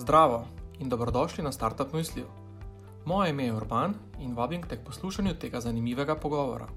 [0.00, 0.46] Zdravo
[0.78, 2.24] in dobrodošli na Startup Mysliju.
[3.04, 6.68] Moje ime je Urban in vabim te k poslušanju tega zanimivega pogovora.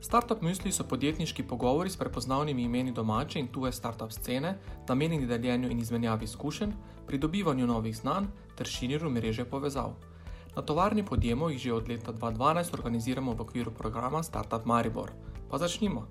[0.00, 4.54] Startup Mysli so podjetniški pogovori s prepoznavnimi imeni domače in tuje startup scene,
[4.88, 6.72] namenjeni deljenju in izmenjavi izkušenj,
[7.06, 8.24] pridobivanju novih znanj
[8.56, 9.92] ter širjenju mreže povezav.
[10.56, 15.12] Na tovarni podjemo jih že od leta 2012 organiziramo v okviru programa Startup Maribor.
[15.50, 16.06] Pa začnimo.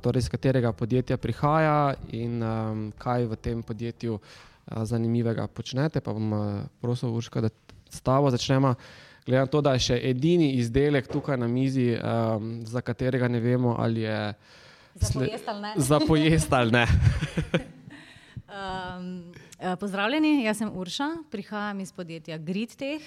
[0.00, 4.20] Torej, iz katerega podjetja prihaja in um, kaj v tem podjetju uh,
[4.66, 6.00] zanimivega počnete.
[6.00, 6.42] Pa bom uh,
[6.80, 7.48] prosil, Urška, da
[7.90, 8.74] s tabo začnemo.
[9.26, 13.40] Glede na to, da je še edini izdelek tukaj na mizi, um, za katerega ne
[13.40, 14.34] vemo, ali je
[15.76, 16.84] za pojest ali ne.
[18.52, 19.32] um,
[19.80, 23.02] pozdravljeni, jaz sem Urša, prihajam iz podjetja GridTech.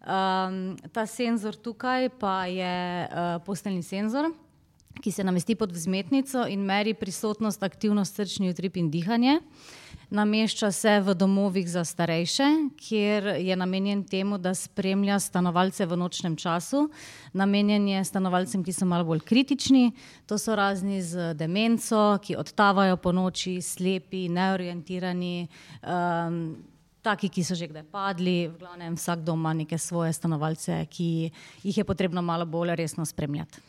[0.00, 4.32] Um, ta senzor tukaj pa je uh, posteljni senzor
[5.02, 9.38] ki se namesti pod vzmetnico in meri prisotnost, aktivnost, srčni utrip in dihanje.
[10.10, 12.44] Namešča se v domovih za starejše,
[12.80, 16.86] kjer je namenjen temu, da spremlja stanovalce v nočnem času.
[17.36, 19.92] Namenjen je stanovalcem, ki so malo bolj kritični,
[20.26, 25.48] to so razni z demenco, ki odtavajo po noči, slepi, neorientirani.
[25.84, 26.42] Um,
[26.98, 31.30] Taki, ki so že kdaj padli, v glavnem vsak doma ima neke svoje stanovalce, ki
[31.62, 33.60] jih je potrebno malo bolj resno spremljati.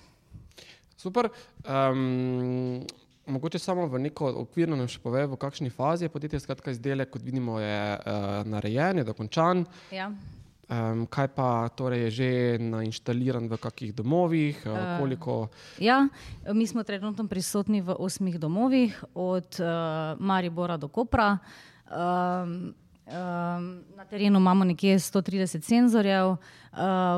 [0.98, 1.30] Super.
[1.62, 2.82] Um,
[3.30, 6.40] mogoče samo v neko okvirno nam še pove, v kakšni fazi je podjetje.
[6.44, 9.66] Skratka, izdelek, kot vidimo, je uh, narejen, je dokončan.
[9.94, 10.10] Ja.
[10.70, 12.30] Um, kaj pa torej je že
[12.62, 14.60] nainštaliran v kakšnih domovih?
[14.66, 15.38] Uh, koliko...
[15.82, 16.04] ja,
[16.54, 21.40] mi smo trenutno prisotni v osmih domovih, od uh, Maribora do Kopra.
[21.90, 22.76] Um,
[23.10, 26.38] Um, na terenu imamo nekje 130 senzorjev, uh,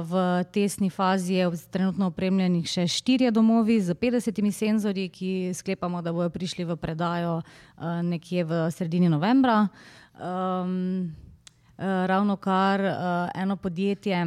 [0.08, 6.14] v tesni fazi je trenutno opremljenih še štirje domovi z 50 senzorji, ki sklepamo, da
[6.16, 9.68] bodo prišli v predajo uh, nekje v sredini novembra.
[10.16, 11.12] Um,
[11.76, 12.96] uh, ravno kar uh,
[13.36, 14.24] eno podjetje.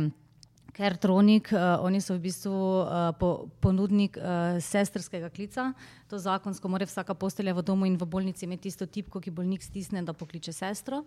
[0.74, 5.70] Kertronik, uh, oni so v bistvu uh, po, ponudnik uh, sestrskega klica.
[6.10, 9.62] To zakonsko mora vsaka postelja v domu in v bolnici imeti isto tipko, ki bolnik
[9.62, 11.04] stisne, da pokliče sestro.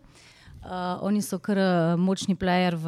[0.63, 1.59] Uh, oni so kar
[1.99, 2.87] močni player v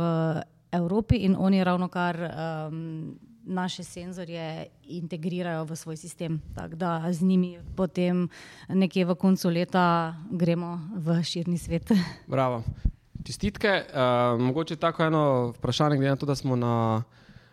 [0.72, 6.42] Evropi in oni ravno kar um, naše senzorje integrirajo v svoj sistem.
[6.56, 8.30] Tako da z njimi potem
[8.70, 11.90] nekje v koncu leta gremo v širni svet.
[12.28, 12.64] Bravo.
[13.30, 13.84] Čestitke.
[13.94, 17.04] Uh, mogoče tako eno vprašanje, glede na to, da smo na,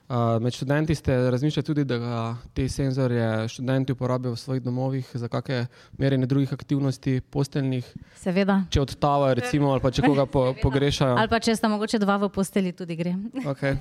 [0.08, 5.28] uh, med študenti, ste razmišljali tudi, da te senzorje študenti uporabijo v svojih domovih za
[5.28, 5.66] kakšne
[5.98, 7.90] merjenje drugih aktivnosti, posteljnih.
[8.16, 8.62] Seveda.
[8.70, 11.18] Če odtavajo, recimo, ali pa če koga po, pogrešajo.
[11.20, 13.12] Ali pa če sta mogoče dva v posteli, tudi gre.
[13.52, 13.76] Okay.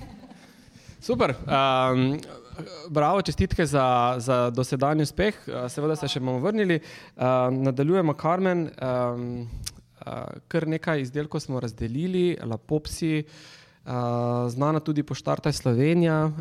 [1.00, 1.31] Super.
[1.47, 2.19] Um,
[2.89, 5.39] bravo, čestitke za, za dosedanji uspeh.
[5.72, 6.81] Seveda se še bomo vrnili.
[7.16, 8.67] Uh, nadaljujemo, Karmen.
[8.83, 9.47] Um,
[10.48, 13.24] kar nekaj izdelkov smo razdelili, Lapopsi,
[14.50, 16.32] znana tudi poštarta Slovenija,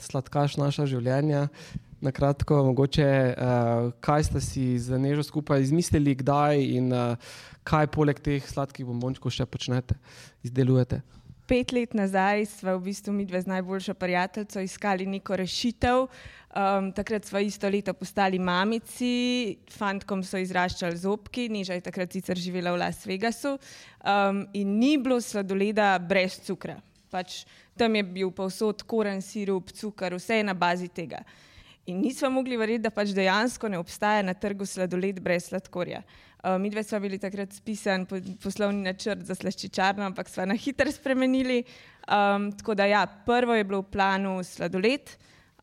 [0.00, 1.48] sladkaš naša življenja.
[2.00, 3.08] Na kratko, mogoče,
[4.04, 6.92] kaj ste si za nežo skupaj izmislili, kdaj in
[7.64, 9.96] kaj poleg teh sladkih bombončkov še počnete,
[10.44, 11.00] izdelujete?
[11.46, 16.06] Pet let nazaj smo v bistvu mi dve z najboljšo prijateljico iskali neko rešitev.
[16.54, 22.38] Um, takrat smo isto leto postali mamici, fantkom so izraščali zobki, niža je takrat sicer
[22.38, 26.78] živela v Las Vegasu um, in ni bilo sladoleda brez cukra.
[27.12, 27.42] Pač,
[27.76, 31.20] tam je bil povsod koren, sirup, cukor, vse je na bazi tega.
[31.86, 36.00] In nismo mogli verjeti, da pač dejansko ne obstaja na trgu sladoled brez sladkorja.
[36.40, 40.56] Uh, mi dve smo bili takrat spisan po, poslovni načrt za slaščičarno, ampak smo na
[40.56, 41.62] hitro spremenili.
[42.06, 45.10] Um, tako da ja, prvo je bilo v planu sladoled,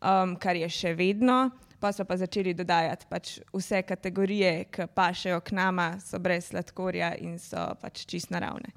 [0.03, 1.47] um, kar je še vedno,
[1.79, 7.13] pa so pa začeli dodajati pač vse kategorije, ki pašejo k nama, so brez sladkorja
[7.23, 8.71] in so pač čist naravne.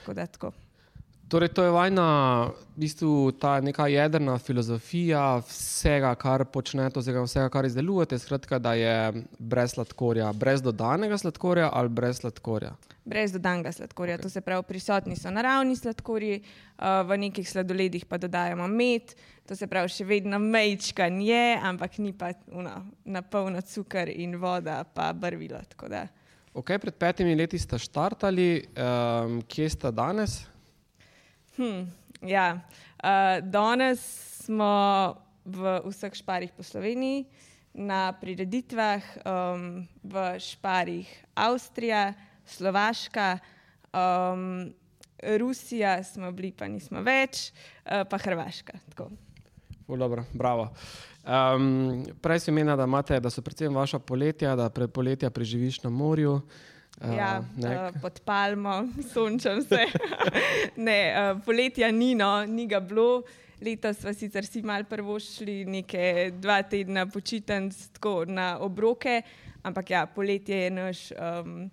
[0.00, 0.52] Tako da tako.
[1.32, 2.04] Torej, to je vajna,
[2.76, 8.74] v bistvu ta neka jedrna filozofija vsega, kar počnete, oziroma vsega, kar izdelujete, skratka, da
[8.76, 12.74] je brez sladkorja, brez dodanega sladkorja ali brez sladkorja.
[13.08, 14.26] Brez dodanega sladkorja, okay.
[14.26, 19.16] to se pravi, prisotni so naravni sladkorji, uh, v nekih sladoledih pa dodajamo med,
[19.48, 22.76] to se pravi, še vedno mejčkan je, ampak ni pa uno,
[23.08, 25.64] na polno cukor in voda, pa barvilo.
[26.52, 30.42] Okay, pred petimi leti ste štartali, um, kje ste danes?
[31.56, 31.84] Hm,
[32.22, 32.60] ja.
[33.04, 34.00] uh, danes
[34.44, 34.72] smo
[35.44, 37.26] v vseh šparih po Sloveniji,
[37.72, 42.12] na prireditvah um, v šparih Avstrija,
[42.44, 43.38] Slovaška,
[43.92, 44.72] um,
[45.22, 47.52] Rusija, smo bili pa nismo več,
[47.84, 48.76] uh, pa Hrvaška.
[49.88, 50.68] Dobro, bravo.
[51.22, 55.90] Um, prej si menila, da, da so predvsem vaša poletja, da pre poletja preživiš na
[55.92, 56.40] morju.
[56.40, 59.86] Uh, ja, uh, pod palmo, sončam se.
[60.86, 63.22] ne, uh, poletja ni, no, ni ga bilo.
[63.62, 67.76] Letos smo sicer si mal prvo šli nekaj dva tedna počitnic
[68.26, 69.22] na obroke,
[69.62, 71.70] ampak ja, poletje je naš um,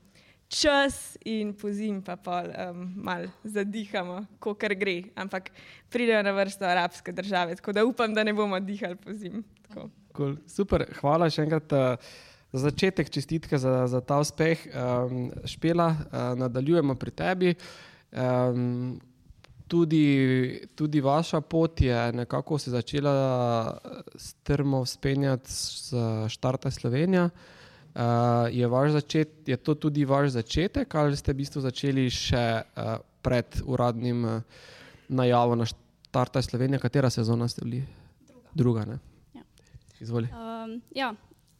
[0.49, 5.09] čas in po zim pa pol um, mal zadihamo, ko kar gre.
[5.15, 5.49] Ampak
[5.89, 9.43] pridejo na vrsto arabske države, tako da upam, da ne bomo dihali po zim.
[10.13, 10.37] Cool.
[10.45, 11.73] Super, hvala še enkrat.
[11.73, 12.17] Uh,
[12.51, 14.67] za začetek čestitke za, za ta uspeh.
[14.73, 17.53] Um, špela, uh, nadaljujemo pri tebi.
[18.11, 18.99] Um,
[19.67, 23.77] tudi, tudi vaša pot je nekako se začela
[24.15, 25.93] strmo spenjati z
[26.27, 27.29] Štarta Slovenija.
[27.95, 28.01] Uh,
[28.51, 33.61] je, začet, je to tudi vaš začetek, ali ste v bistvu začeli še uh, pred
[33.65, 34.41] uradnim uh,
[35.09, 37.83] najavom na Štarta Slovenija, katera sezona ste bili?
[38.53, 38.85] Druga.
[38.85, 38.99] Druga
[39.33, 39.43] ja.
[39.99, 40.33] Izvolite.
[40.33, 41.13] Um, ja,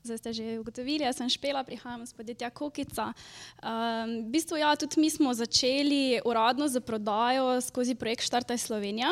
[0.03, 3.11] zdaj ste že ugotovili, jaz sem špela, prihajam iz podjetja Kokica.
[3.59, 9.11] Um, v bistvu, ja, tudi mi smo začeli uradno za prodajo skozi projekt Štartaj Slovenija.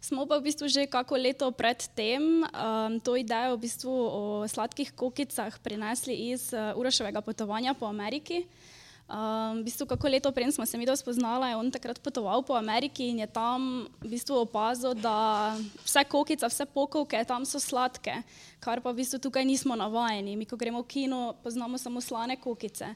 [0.00, 4.22] Smo pa v bistvu že kako leto pred tem um, to idejo v bistvu o
[4.48, 8.44] sladkih kokicah prinesli iz uh, Uroševega potovanja po Ameriki.
[9.06, 12.42] Um, v bistvu, kako leto prej smo se mi dobro spoznali, je on takrat potoval
[12.42, 15.54] po Ameriki in je tam v bistvu opazil, da
[15.86, 18.18] vse kokice, vse pokovke tam so sladke,
[18.58, 20.34] kar pa v bistvu tukaj nismo navajeni.
[20.34, 22.90] Mi, ko gremo v kino, poznamo samo slane kokice.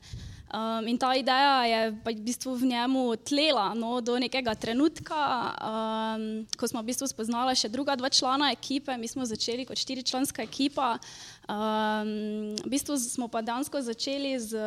[0.50, 5.14] Um, in ta ideja je v bistvu v njemu tlela no, do nekega trenutka,
[5.62, 9.78] um, ko smo v bistvu spoznali še druga dva člana ekipe, mi smo začeli kot
[9.78, 10.98] štiričlanska ekipa.
[11.46, 14.58] Um, v bistvu smo pa dejansko začeli z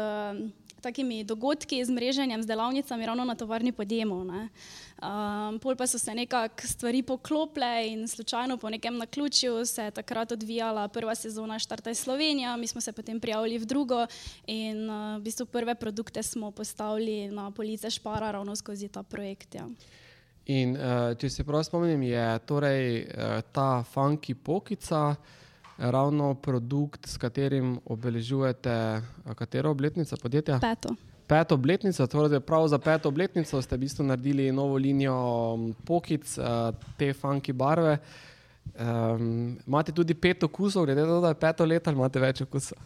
[0.83, 4.15] takimi dogodki, z mreženjem, z delavnicami, ravno na tovarni podjemu.
[4.23, 9.91] Um, pol pa so se nekako stvari poklopile in slučajno po nekem naključju se je
[9.91, 14.07] takrat odvijala prva sezona Štartaj Slovenija, mi smo se potem prijavili v drugo
[14.47, 19.55] in uh, v bistvu prve produkte smo postavili na police Špara ravno skozi ta projekt.
[19.55, 19.67] Ja.
[20.45, 25.15] In uh, če se prav spomnim, je torej uh, ta funky pokica
[25.91, 29.01] ravno produkt, s katerim obeležujete
[29.35, 30.59] katero obletnico podjetja?
[30.59, 30.95] Peto.
[31.27, 36.35] Peto obletnico, torej prav za peto obletnico ste v bistvu naredili novo linijo pokic,
[36.97, 37.97] te funky barve.
[38.79, 42.41] Um, imate tudi pet okusov, glede na to, da je peto leto, ali imate več
[42.41, 42.77] okusov?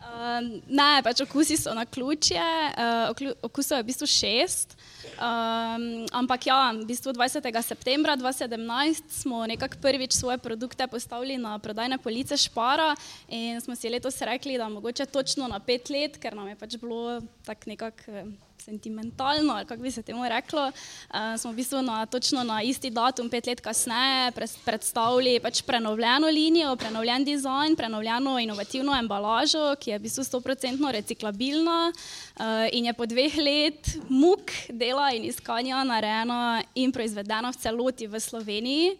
[0.00, 4.72] Uh, ne, pač okusi so na ključje, uh, okusov je v bistvu šest.
[5.20, 7.44] Um, ampak ja, v bistvu 20.
[7.60, 12.94] septembra 2017 smo nekako prvič svoje produkte postavili na prodajne police Špara
[13.28, 16.80] in smo si letos rekli, da mogoče točno na pet let, ker nam je pač
[16.80, 18.24] bilo tako nekako
[18.60, 20.66] sentimentalno, ali kako bi se temu reklo.
[20.68, 24.32] Uh, smo v bistvu na, točno na isti datum, pet let kasneje,
[24.64, 31.92] predstavili pač prenovljeno linijo, prenovljen dizajn, prenovljeno inovativno embalažo, ki je v bistvu 100% reciklabilna
[31.92, 38.06] uh, in je po dveh let muk dela in iskanja narejena in proizvedena v celoti
[38.06, 38.94] v Sloveniji.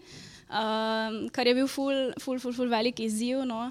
[0.50, 3.44] Um, kar je bil ful, ful, ful, ful velik izziv.
[3.46, 3.68] No.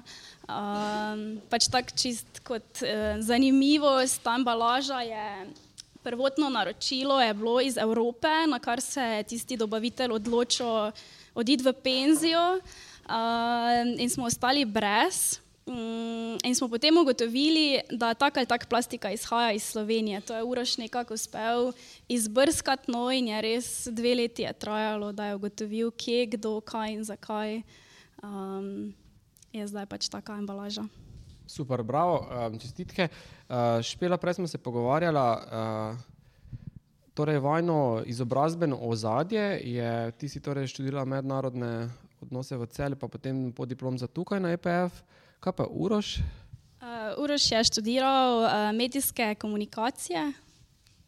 [0.48, 5.26] Um, pač tako čist kot uh, zanimivost, ta embalaža je
[6.02, 10.92] Prvotno naročilo je bilo iz Evrope, na kar se je tisti dobavitelj odločil
[11.34, 12.62] oditi v penzijo uh,
[13.98, 15.40] in smo ostali brez.
[15.66, 20.20] Um, in smo potem ugotovili, da taka ali taka plastika izhaja iz Slovenije.
[20.20, 21.72] To je Uroš nekako uspel
[22.08, 26.92] izbrskati, no in je res dve leti je trajalo, da je ugotovil, kje, kdo, kaj
[26.92, 27.62] in zakaj
[28.22, 28.94] um,
[29.52, 30.88] je zdaj pač taka embalaža.
[31.50, 33.08] Super, bravo, um, čestitke.
[33.48, 35.98] Uh, špela, prej smo se pogovarjali, uh,
[37.14, 41.90] torej vojno izobrazbeno ozadje je, ti si torej študirala mednarodne
[42.22, 45.02] odnose v celi, pa potem po diplom za tukaj na EPF.
[45.40, 46.20] Kaj pa Uroš?
[46.78, 50.32] Uh, Uroš je študiral uh, medijske komunikacije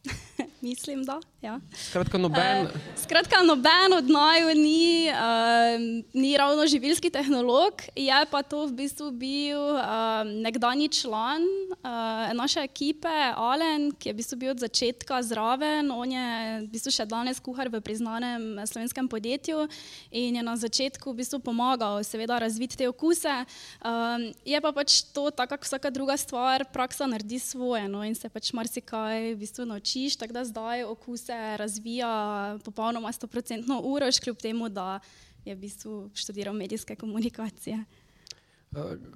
[0.63, 1.19] Mislim, da.
[1.41, 1.59] Ja.
[1.75, 2.65] Skratka, noben.
[2.65, 8.71] Uh, skratka, noben od naju ni, uh, ni ravno živilski tehnolog, je pa to v
[8.71, 14.63] bistvu bil uh, nekdani član uh, naše ekipe, Alen, ki je v bistvu bil od
[14.63, 15.91] začetka zraven.
[15.91, 16.27] On je
[16.63, 19.67] v bistvu še danes kuhar v priznanem slovenskem podjetju
[20.11, 23.35] in je na začetku v bistvu pomagal, seveda, razviti te okuse.
[23.83, 28.15] Um, je pa pač to, tako kot vsaka druga stvar, praksa naredi svoje no, in
[28.15, 34.19] se pač marsikaj v bistvu nauči učiš, tako da zdaj okuse razvija popolnoma 100% uroš,
[34.19, 34.99] kljub temu, da
[35.45, 37.83] je v bistvu študiral medijske komunikacije.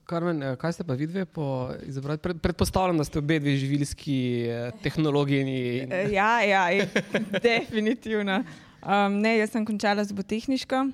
[0.05, 2.21] Karmen, eh, kaj ste pa vidve po izobrazbi?
[2.21, 4.17] Pred, predpostavljam, da ste obe dve živilski
[4.49, 5.43] eh, tehnologiji.
[5.83, 5.93] In...
[5.93, 6.65] Eh, ja, ja,
[7.49, 8.43] definitivno.
[8.81, 10.87] Um, ne, jaz sem končala z botehniško.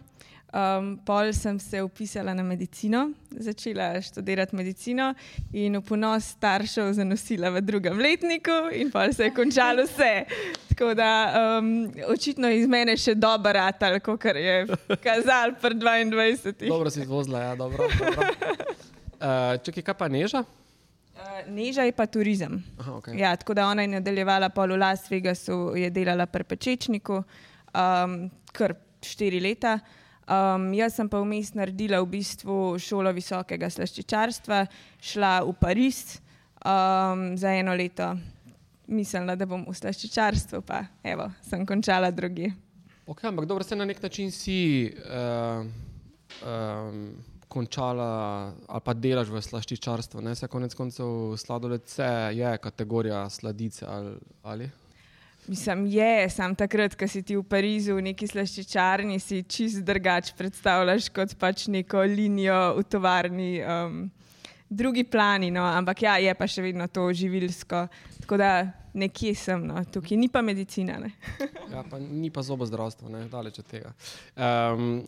[0.53, 5.13] Um, pol sem se upisala na medicino, začela študirati medicino
[5.49, 10.27] in v ponos staršev zanosila v drugem letniku, in pol se je končalo vse.
[10.69, 11.09] Tako da
[11.57, 14.67] um, očitno iz mene še dober atal, kot je
[15.01, 16.69] kazal pred 22.
[16.69, 17.89] Dobro si izvozila, ja, dobro.
[17.89, 18.29] dobro.
[19.23, 20.41] Uh, Če kaj pa neža?
[21.15, 22.57] Uh, Neža je pa turizem.
[22.75, 23.15] Aha, okay.
[23.15, 27.21] Ja, tako da ona je nadaljevala pol v Las Vegasu, je delala pri Pečečniku,
[27.71, 28.17] um,
[28.51, 29.77] kar štiri leta.
[30.23, 34.61] Um, jaz sem pa vmes naredila v bistvu šolo visokega slaščičarstva,
[35.03, 35.99] šla v Pariz
[36.63, 38.13] um, za eno leto.
[38.87, 42.51] Mislila, da bom v slaščičarstvu, pa evo, sem končala drugi.
[43.03, 45.65] Okay, ampak dobro, se na nek način si uh,
[46.47, 47.03] um,
[47.47, 50.23] končala ali pa delaš v slaščičarstvu.
[50.23, 50.35] Ne?
[50.39, 51.83] Se konec koncev sladoled
[52.31, 54.15] je kategorija sladice ali.
[54.43, 54.69] ali?
[55.47, 60.31] Mislim, je, sam takrat, ko si ti v Parizu, v neki slaščičarni, si čist drugač
[60.39, 63.49] predstavljaš kot pač neko linijo v tovarni.
[63.59, 64.05] Um,
[64.73, 67.85] drugi plani, no, ampak ja, je pa še vedno to živilsko.
[68.23, 68.51] Tako da
[68.95, 70.97] nekje sem, no, tukaj ni pa medicina.
[71.73, 73.93] ja, pa ni pa zobozdravstvo, ne, daleč od tega.
[74.33, 75.03] Um,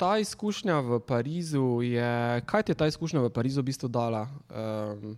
[0.00, 2.12] ta izkušnja v Parizu je,
[2.50, 4.26] kaj ti je ta izkušnja v Parizu v bistvu dala?
[4.50, 5.16] Um,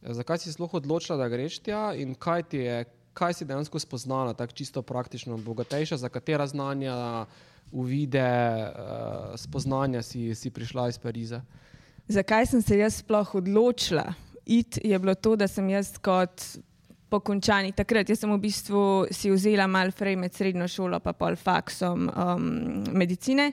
[0.00, 2.84] zakaj si sploh odločila, da greš tja in kaj ti je?
[3.14, 7.26] Kaj si dejansko spoznala, tako čisto praktično, bogatejša, za katera znanja,
[7.72, 8.26] uvide,
[8.68, 11.42] uh, spoznanja si, si prišla iz Pariza?
[12.08, 14.12] Zakaj sem se jaz sploh odločila?
[14.46, 16.42] It je bilo to, da sem jaz kot
[17.08, 18.82] po končani takrat, jaz sem v bistvu
[19.14, 22.48] si vzela malo frej med srednjo šolo, pa pol faksom um,
[22.92, 23.52] medicine.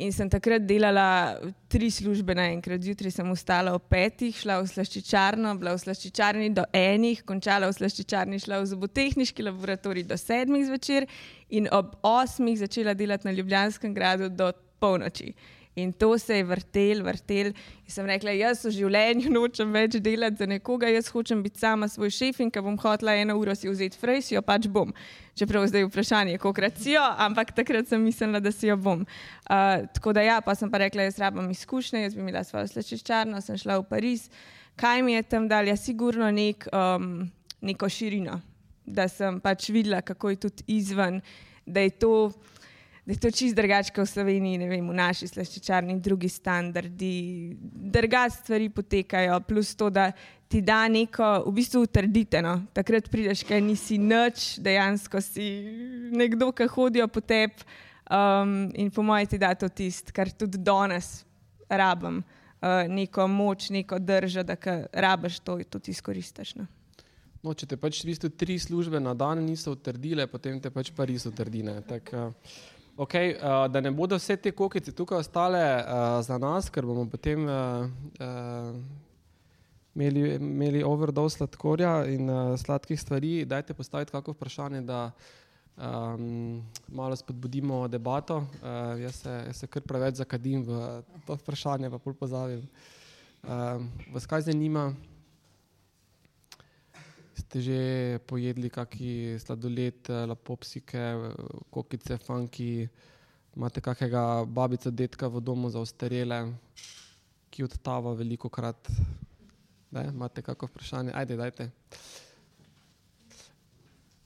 [0.00, 1.36] In sem takrat delala
[1.68, 2.80] tri službe naenkrat.
[2.80, 7.76] Zjutraj sem vstala ob petih, šla v slaščičarno, bila v slaščičarni do enih, končala v
[7.76, 11.08] slaščičarni, šla v zobotehniški laboratorij do sedmih zvečer
[11.52, 15.34] in ob osmih začela delati na Ljubljanskem gradu do polnoči.
[15.74, 17.46] In to se je vrtel, vrtel.
[17.46, 21.88] In sem rekla, jaz v življenju nočem več delati za nekoga, jaz hočem biti sama
[21.88, 24.92] svoj šef in ko bom hotela eno uro si vzeti fraj, si jo pač bom.
[25.38, 29.06] Čeprav zdaj je vprašanje, koliko si jo, ampak takrat sem mislila, da si jo bom.
[29.48, 32.68] Uh, tako da ja, pa sem pa rekla, jaz rabam izkušnje, jaz bi imela svojo
[32.68, 34.28] slečiščarno, sem šla v Pariz.
[34.76, 35.72] Kaj mi je tam dal?
[35.72, 37.30] Ja, sigurno nek, um,
[37.64, 38.42] neko širino,
[38.84, 41.22] da sem pač videla, kako je tudi izven,
[41.64, 42.14] da je to
[43.06, 47.56] da je to čist drugače kot v Sloveniji, ne vem, v naši slaščičarni, drugi standardi,
[47.94, 50.12] drugače stvari potekajo, plus to, da
[50.48, 52.42] ti da neko, v bistvu utrdite.
[52.44, 52.58] No?
[52.76, 55.48] Takrat prideš, kaj nisi nič, dejansko si
[56.14, 57.66] nekdo, ki hodijo po tebi
[58.06, 61.24] um, in po mojem ti da to tist, kar tudi danes
[61.68, 62.22] rabim.
[62.62, 64.54] Uh, neko moč, neko držo, da
[64.92, 66.54] rabiš to in tudi izkoristiš.
[66.60, 66.68] No?
[67.42, 70.92] No, če te pač v bistvu tri službe na dan niso utrdile, potem te pač
[70.94, 71.80] pa res utrdine.
[71.88, 72.30] Tak, uh,
[72.96, 77.06] Okay, uh, da ne bodo vse te kokice tukaj ostale uh, za nas, ker bomo
[77.08, 77.86] potem uh,
[78.20, 78.76] uh,
[79.94, 83.44] imeli, imeli overdose sladkorja in uh, sladkih stvari.
[83.48, 85.10] Dajte postaviti kako vprašanje, da
[85.76, 88.36] um, malo spodbudimo debato.
[88.36, 92.68] Uh, jaz, se, jaz se kar preveč zakadim v to vprašanje, pa pol pozavim.
[93.42, 93.80] Uh,
[94.12, 94.90] vas kaj zanima?
[97.42, 97.80] Ste že
[98.30, 101.02] pojedli kakšen sladoled, eh, lapopsike,
[101.70, 102.88] kokice, funki,
[103.56, 106.54] imate kakega babica, detka v domu za ostarele,
[107.50, 108.78] ki odtava veliko krat.
[109.92, 111.10] Ne, imate kakšno vprašanje?
[111.12, 111.68] Ajde, dajte.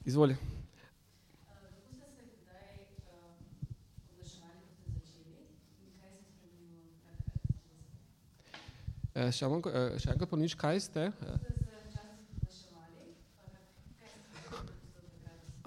[0.07, 0.37] Izvoli.
[9.17, 11.09] Eh, še enkrat, ponovim, kaj ste?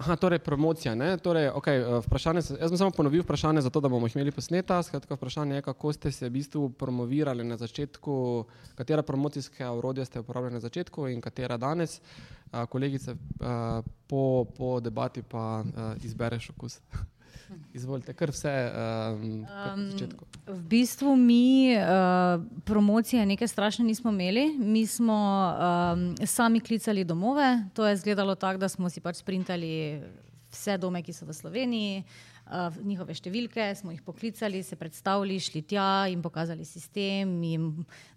[0.01, 1.17] Aha, torej promocija.
[1.21, 4.83] Torej, okay, eh, jaz sem samo ponovil vprašanje, zato da bomo imeli posneta.
[4.83, 10.19] Skratka, vprašanje je, kako ste se v bistvu promovirali na začetku, katera promocijska urodja ste
[10.19, 12.01] uporabljali na začetku in katera danes.
[12.51, 15.63] Uh, kolegice, uh, po, po debati pa
[16.03, 16.79] izbereš okus.
[17.73, 20.25] Izvolite, kar vse um, na začetku.
[20.25, 24.57] Um, v bistvu mi uh, promocije nekaj strašne nismo imeli.
[24.57, 27.63] Mi smo um, sami klicali domove.
[27.73, 30.01] To je izgledalo tako, da smo si pač sprintali
[30.51, 32.03] vse dome, ki so v Sloveniji.
[32.51, 37.69] Uh, njihove številke smo jih poklicali, se predstavili, šli tja in pokazali sistem, jim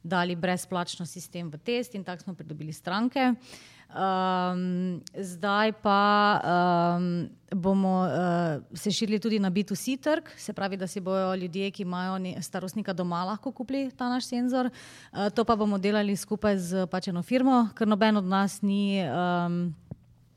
[0.02, 3.30] dali brezplačno sistem v test, in tako smo pridobili stranke.
[3.30, 10.76] Uh, Um, zdaj pa um, bomo uh, se širili tudi na B2C trg, se pravi,
[10.76, 14.67] da si bojo ljudje, ki imajo starostnika doma, lahko kupili ta naš senzor.
[15.12, 19.03] Uh, to pa bomo delali skupaj z pač eno firmo, ker noben od nas ni.
[19.07, 19.75] Um,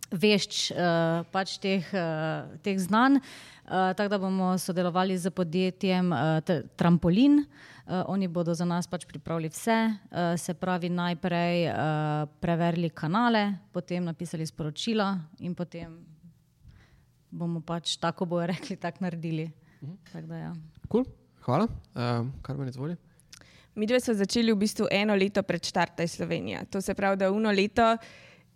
[0.07, 3.17] vešč uh, pač teh, uh, teh znanj.
[3.67, 6.39] Uh, tako da bomo sodelovali z podjetjem uh,
[6.79, 7.41] Trampolin.
[7.41, 11.75] Uh, oni bodo za nas pač pripravili vse, uh, se pravi, najprej uh,
[12.41, 15.95] preverili kanale, potem napisali sporočila in potem
[17.31, 19.47] bomo pač tako bojo rekli, tako naredili.
[19.81, 19.95] Mhm.
[20.11, 20.53] Tak da, ja.
[20.91, 21.05] cool.
[21.47, 22.97] Hvala, uh, kar me izvoli.
[23.77, 26.65] Mi dve smo začeli v bistvu eno leto pred štartom Slovenije.
[26.73, 27.95] To se pravi, da uno leto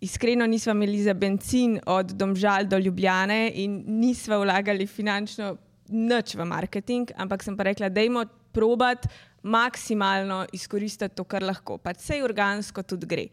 [0.00, 5.56] iskreno nismo imeli za benzin od Domžal do Ljubljane in nismo vlagali finančno
[5.88, 8.16] nič v marketing, ampak sem pa rekla, da jim
[8.52, 9.08] probat
[9.42, 11.78] maksimalno izkoristiti to, kar lahko.
[11.82, 13.28] Pa vse organsko tudi gre.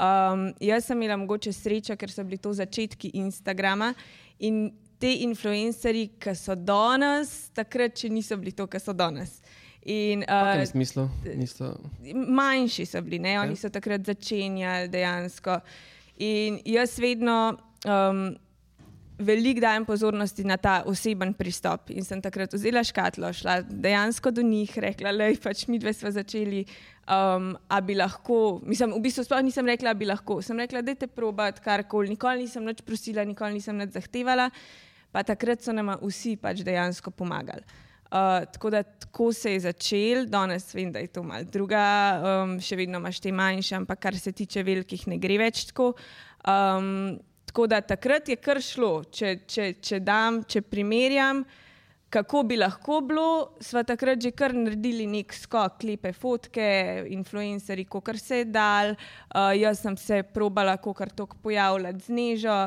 [0.00, 3.92] Um, jaz sem imela mogoče srečo, ker so bili to začetki Instagrama
[4.38, 9.40] in te influencerji, ki so danes, takrat še niso bili to, kar so danes.
[9.80, 11.06] In, uh, smislu,
[12.12, 13.38] manjši so bili, ne?
[13.40, 15.56] oni so takrat začenjali dejansko.
[16.20, 17.36] In jaz vedno
[17.88, 18.26] um,
[19.20, 21.90] veliko dajem pozornosti na ta oseben pristop.
[21.94, 26.10] In sem takrat vzela škatlo, šla dejansko do njih, rekla, da pač mi dve smo
[26.14, 26.64] začeli,
[27.04, 28.60] um, a bi lahko.
[28.64, 30.40] Mislim, v bistvu sploh nisem rekla, da bi lahko.
[30.42, 32.14] Sem rekla, da te probat karkoli.
[32.16, 34.50] Nikoli nisem nič prosila, nikoli nisem nič zahtevala.
[35.10, 37.66] Pa takrat so nam vsi pač dejansko pomagali.
[38.10, 41.82] Uh, tako da tako se je začel, danes vem, da je to malce druga,
[42.18, 45.92] um, še vedno imaš te manjše, ampak kar se tiče velikih, ne gre več tako.
[46.42, 51.40] Um, tako da takrat je kar šlo, če, če, če, dam, če primerjam,
[52.14, 56.68] kako bi lahko bilo, smo takrat že kar naredili nek skok, lepe fotke,
[57.10, 58.92] influencerji, kot se je dal.
[58.94, 62.60] Uh, jaz sem se probala, kot kar tok pojavljati z nežo.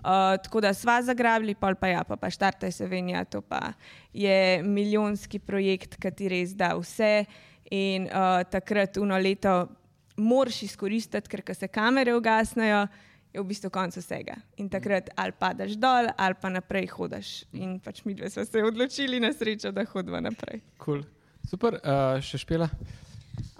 [0.00, 3.74] Uh, tako da sva zagrabili, pa pa ja, pa, pa štarte se venja, to pa
[4.16, 7.26] je milijonski projekt, ki res da vse.
[7.70, 9.68] In uh, takrat uno leto
[10.16, 12.86] moraš izkoristiti, ker se kamere ugasnejo,
[13.32, 14.36] je v bistvu konec vsega.
[14.58, 17.44] In takrat ali padaš dol, ali pa naprej hodiš.
[17.52, 20.60] In pač mi dve smo se odločili na srečo, da hodimo naprej.
[20.82, 21.04] Cool.
[21.48, 22.68] Super, uh, še špela.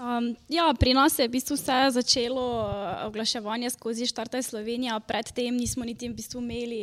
[0.00, 5.56] Um, ja, pri nas je v bistvu vse začelo uh, oglaševanje skozi Štarte Slovenija, predtem
[5.56, 6.80] nismo niti v bistvu imeli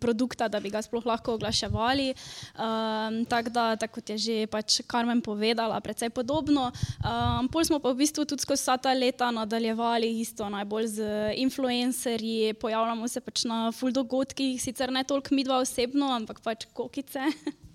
[0.00, 2.12] produkta, da bi ga sploh lahko oglaševali.
[2.58, 6.70] Um, Tako da, tako kot je že pač Karmen povedala, precej podobno.
[7.00, 11.00] Um, pol smo pa v bistvu tudi skozi vsa ta leta nadaljevali isto, najbolj z
[11.42, 16.66] influencerji, pojavljamo se pač na full dogodkih, sicer ne toliko mi dva osebno, ampak pač
[16.72, 17.30] kokice.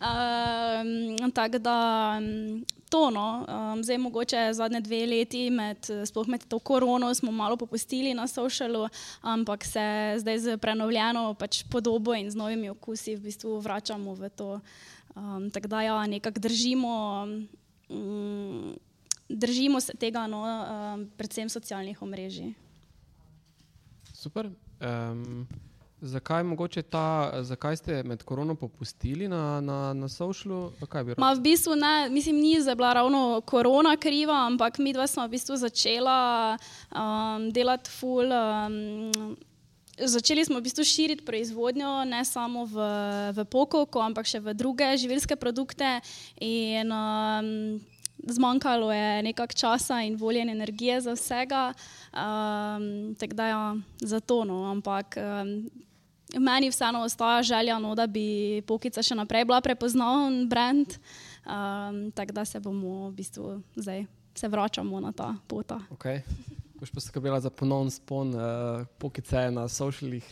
[0.00, 2.20] um, Tako da
[2.90, 3.10] to.
[3.10, 3.46] No.
[3.48, 8.26] Um, zdaj, mogoče zadnje dve leti, med, sploh med to korono, smo malo popustili na
[8.26, 8.88] socialu,
[9.20, 14.28] ampak se zdaj z prenovljeno pač podobo in z novimi okusi v bistvu vračamo v
[14.28, 14.60] to.
[15.16, 17.26] Um, tako da, ja, nekako držimo,
[17.88, 18.76] um,
[19.28, 22.52] držimo se tega, no, um, predvsem socialnih omrežij.
[24.14, 24.50] Super.
[24.80, 25.46] Um,
[26.02, 26.44] Zakaj,
[26.90, 30.72] ta, zakaj ste med korono popustili na, na, na socialu?
[31.20, 35.36] Ma v bistvu ne, mislim, ni bila ravno korona kriva, ampak mi dva smo v
[35.36, 36.56] bistvu začela
[36.88, 38.32] um, delati full.
[38.32, 39.36] Um,
[40.00, 42.84] Začeli smo v bistvu širiti proizvodnjo ne samo v,
[43.36, 46.00] v pokoku, ampak še v druge živilske produkte.
[46.40, 47.76] In, um,
[48.24, 51.72] zmanjkalo je nekaj časa in volje in energije za vsega,
[52.12, 54.44] um, tako da ja, za to.
[54.44, 54.64] No.
[54.70, 55.68] Ampak um,
[56.38, 60.96] meni vseeno ostaja želja, no, da bi Pokica še naprej bila prepoznaven brand.
[61.40, 65.72] Um, tako da se bomo v bistvu zdaj se vračamo na ta pot.
[65.90, 66.20] Okay.
[66.80, 70.24] Boš pa skrbela za ponovno spon uh, Pokice na socialih.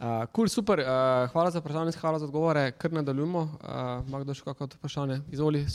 [0.00, 0.86] Uh, cool, super, uh,
[1.32, 2.72] hvala za vprašanje, hvala za odgovore.
[2.72, 3.40] Kar nadaljujemo.
[3.40, 5.20] Uh, Magdo, še kakšno vprašanje?
[5.32, 5.66] Izvoli.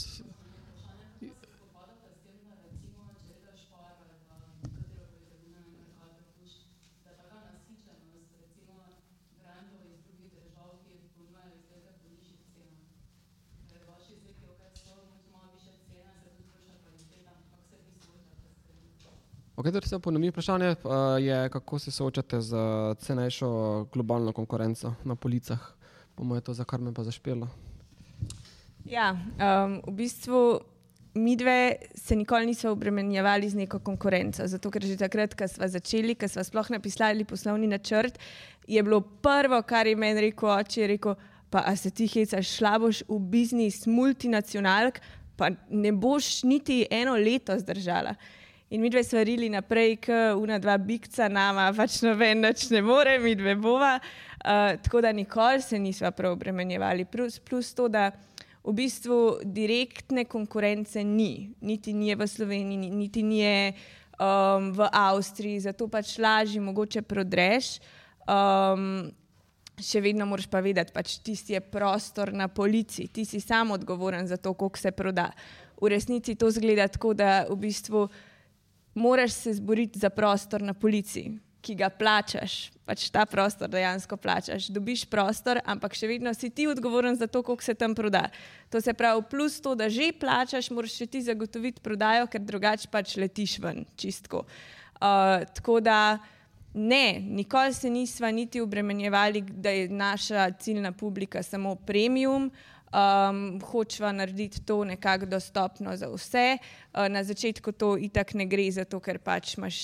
[19.56, 22.56] Okay, torej se ponovi vprašanje, uh, je, kako se soočate z
[23.00, 23.48] cenejšo
[23.92, 25.72] globalno konkurenco na policah.
[26.16, 27.48] Bomo je to za kar me pa zašpelo.
[28.84, 30.60] Ja, um, v bistvu
[31.14, 34.46] mi dve se nikoli nismo obremenjevali z neko konkurenco.
[34.46, 38.20] Zato, ker že takrat, ko smo začeli, ko smo sploh napisali poslovni načrt,
[38.68, 41.14] je bilo prvo, kar je meni rekel oče, je rekel,
[41.50, 45.00] pa a se ti hecaš, šla boš v biznis multinacionalk,
[45.36, 48.14] pa ne boš niti eno leto zdržala.
[48.70, 53.12] In mi dve svarili naprej, kot una dva bikca, nama pač noben več ne more,
[53.22, 53.92] mi dve bova.
[54.42, 57.04] Uh, tako da nikoli se nismo prav obremenjevali.
[57.06, 58.08] Plus, plus to, da
[58.66, 65.86] v bistvu direktne konkurence ni, niti ni v Sloveniji, niti ni um, v Avstriji, zato
[65.86, 67.76] pač lažje mogoče prodreš.
[68.26, 69.06] Um,
[69.78, 74.26] še vedno moraš pa vedeti, pač tisti je prostor na polici, ti si sam odgovoren
[74.26, 75.30] za to, koliko se proda.
[75.78, 78.08] V resnici to zgleda tako, da v bistvu
[78.96, 81.30] moraš se zboriti za prostor na polici,
[81.60, 84.68] ki ga plačaš, pač ta prostor dejansko plačaš.
[84.72, 88.28] Dobiš prostor, ampak še vedno si ti odgovoren za to, koliko se tam proda.
[88.70, 92.88] To se pravi, plus to, da že plačaš, moraš še ti zagotoviti prodajo, ker drugače
[92.92, 94.46] pač letiš ven, čistko.
[94.96, 96.18] Uh, tako da.
[96.76, 102.50] Ne, nikoli se nismo niti obremenjevali, da je naša ciljna publika samo premium.
[102.86, 106.58] Um, hočemo narediti to nekako dostopno za vse.
[106.94, 109.78] Uh, na začetku to itak ne gre, zato ker pač imaš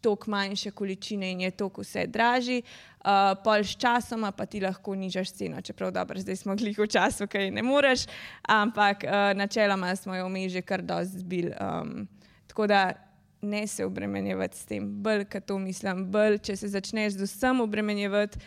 [0.00, 2.62] toliko manjše količine in je toliko vse dražji.
[2.98, 6.86] Uh, pol s časoma pa ti lahko nižaš ceno, čeprav dobro, zdaj smo glih v
[6.86, 8.06] času, kaj ne moreš,
[8.42, 11.52] ampak uh, načeloma smo jo vmes že kar dosti zbil.
[11.60, 12.08] Um,
[12.46, 12.92] tako da
[13.40, 16.06] ne se obremenjevati s tem, bolj kot to mislim.
[16.10, 18.38] Bolj, če se začneš z vsem obremenjevati,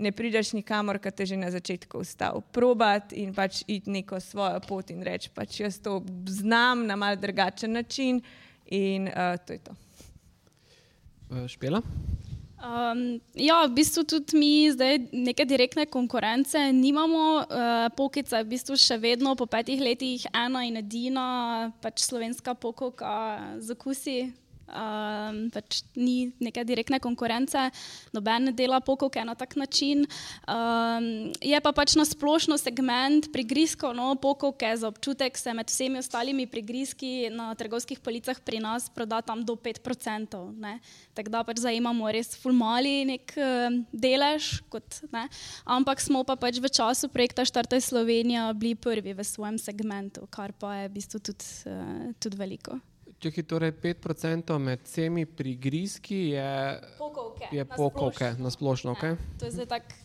[0.00, 2.40] ne prideš nikamor, kot te že na začetku ustal.
[2.52, 7.16] Probat in pač iti neko svojo pot in reči, pač jaz to znam na mal
[7.20, 8.22] drugačen način
[8.66, 9.76] in uh, to je to.
[11.46, 11.82] Špela?
[12.60, 17.46] Um, ja, v bistvu tudi mi zdaj neke direktne konkurence nimamo.
[17.48, 22.52] Uh, pokica je v bistvu še vedno po petih letih ena in edina pač slovenska
[22.52, 24.28] pokoka za kusi
[24.70, 27.68] um, pač ni neke direktne konkurence,
[28.14, 30.06] noben dela pokovke na tak način.
[30.46, 36.00] Um, je pa pač na splošno segment prigrizkov, no, pokovke za občutek se med vsemi
[36.00, 40.38] ostalimi prigrizki na trgovskih policah pri nas proda tam do 5%.
[41.14, 45.02] Tako da pač zajemamo res fulmali nek uh, delež, kot,
[45.64, 50.54] ampak smo pa pač v času projekta Štartaj Slovenija bili prvi v svojem segmentu, kar
[50.56, 52.80] pa je v bistvu tudi, uh, tudi veliko.
[53.20, 56.52] Če je torej 5% med vsemi prigrizki, je
[56.96, 57.50] pokovke.
[57.52, 58.94] Je pokovke, na splošno.
[58.96, 59.18] Okay?
[59.38, 59.98] To je zdaj tako,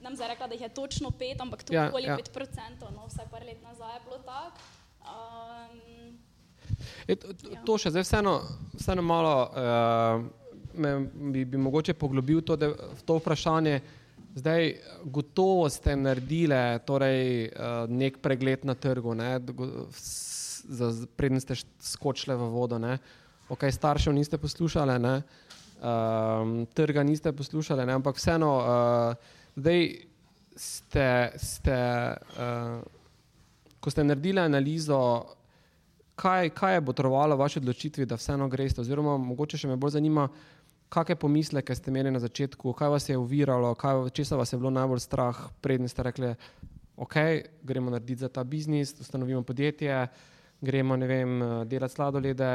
[0.00, 2.16] nam zdaj rekla, da jih je točno 5, ampak tu je ja, okoli ja.
[2.16, 4.64] 5%, no vsaj par let nazaj je bilo tako.
[5.04, 6.16] Um,
[7.06, 7.60] je, to, ja.
[7.66, 8.34] to še zdaj vseeno,
[8.80, 10.24] vseeno malo uh,
[10.72, 10.96] me,
[11.34, 12.72] bi, bi mogoče poglobil to, da,
[13.04, 13.82] to vprašanje.
[14.34, 14.70] Zdaj,
[15.04, 16.56] gotovo ste naredili
[16.88, 19.12] torej, uh, nek pregled na trgu.
[19.12, 19.34] Ne?
[21.16, 22.78] Preden ste skočili v vodo.
[22.78, 22.98] Ne?
[23.48, 24.96] Ok, staršev niste poslušali,
[25.82, 27.92] um, trga niste poslušali, ne?
[27.92, 29.14] ampak vseeno, uh,
[29.56, 29.88] zdaj
[30.56, 31.76] ste, ste
[32.38, 32.80] uh,
[33.80, 35.26] ko ste naredili analizo,
[36.14, 40.28] kaj, kaj je potrovalo vaši odločitvi, da vseeno greste, oziroma mogoče še me bolj zanima,
[40.92, 43.74] kakšne pomisleke ste imeli na začetku, kaj vas je uviralo,
[44.12, 46.34] česa vas je bilo najbolj strah, preden ste rekli,
[46.96, 47.16] ok,
[47.64, 50.30] gremo narediti za ta biznis, ustanovimo podjetje, uh,
[50.62, 52.52] gremo vem, delati sladolede,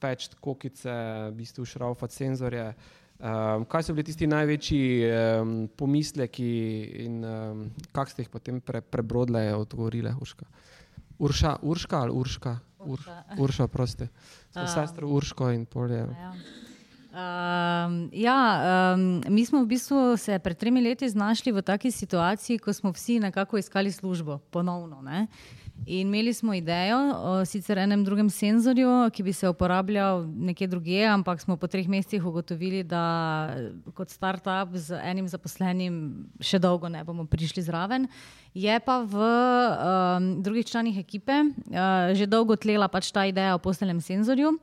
[0.00, 0.92] peč kokice,
[1.30, 2.68] v bistvu šraufati senzorje.
[3.14, 6.50] Um, kaj so bili tisti največji um, pomisleki
[7.06, 7.62] in um,
[7.94, 10.44] kako ste jih potem pre, prebrodile, odgovorile, Urška?
[11.18, 12.58] Urša, Urška ali Urška?
[12.84, 14.10] Urša, Urša prosti.
[14.56, 16.02] Um, sestro Urško in polje.
[16.02, 16.32] Ja.
[17.14, 18.40] Um, ja,
[18.98, 22.90] um, mi smo v bistvu se pred tremi leti znašli v taki situaciji, ko smo
[22.92, 24.98] vsi nekako iskali službo ponovno.
[25.02, 25.26] Ne?
[25.86, 31.02] In imeli smo idejo o sicer enem drugem senzorju, ki bi se uporabljal nekje drugje,
[31.04, 33.02] ampak smo po treh mesecih ugotovili, da
[33.94, 35.98] kot startup z enim zaposlenim
[36.40, 38.08] še dolgo ne bomo prišli zraven.
[38.54, 43.60] Je pa v um, drugih članih ekipe uh, že dolgo tlela pač ta ideja o
[43.60, 44.54] postelnem senzorju.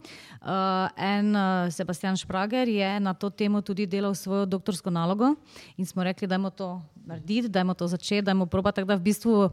[0.41, 5.35] Uh, en uh, Sebastian Šprager je na to temo tudi delal svojo doktorsko nalogo
[5.77, 8.87] in smo rekli, da je to narediti, da je to začeti, da je proba tako,
[8.87, 9.51] da v bistvu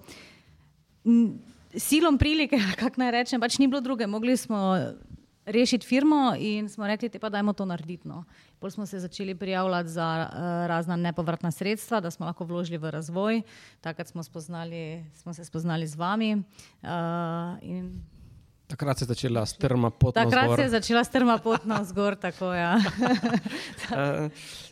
[1.76, 4.06] silom prilike, kako naj rečem, pač ni bilo druge.
[4.06, 4.76] Mogli smo
[5.48, 8.08] rešiti firmo in smo rekli, te pa dajmo to narediti.
[8.08, 8.24] No.
[8.58, 12.90] Pol smo se začeli prijavljati za uh, razna nepovratna sredstva, da smo lahko vložili v
[12.90, 13.42] razvoj.
[13.80, 16.42] Takrat smo, spoznali, smo se spoznali z vami.
[16.82, 16.88] Uh,
[18.68, 20.14] Takrat se je začela strma pot.
[20.14, 22.16] Takrat se je začela strma pot na vzgor.
[22.16, 22.76] Tako, ja.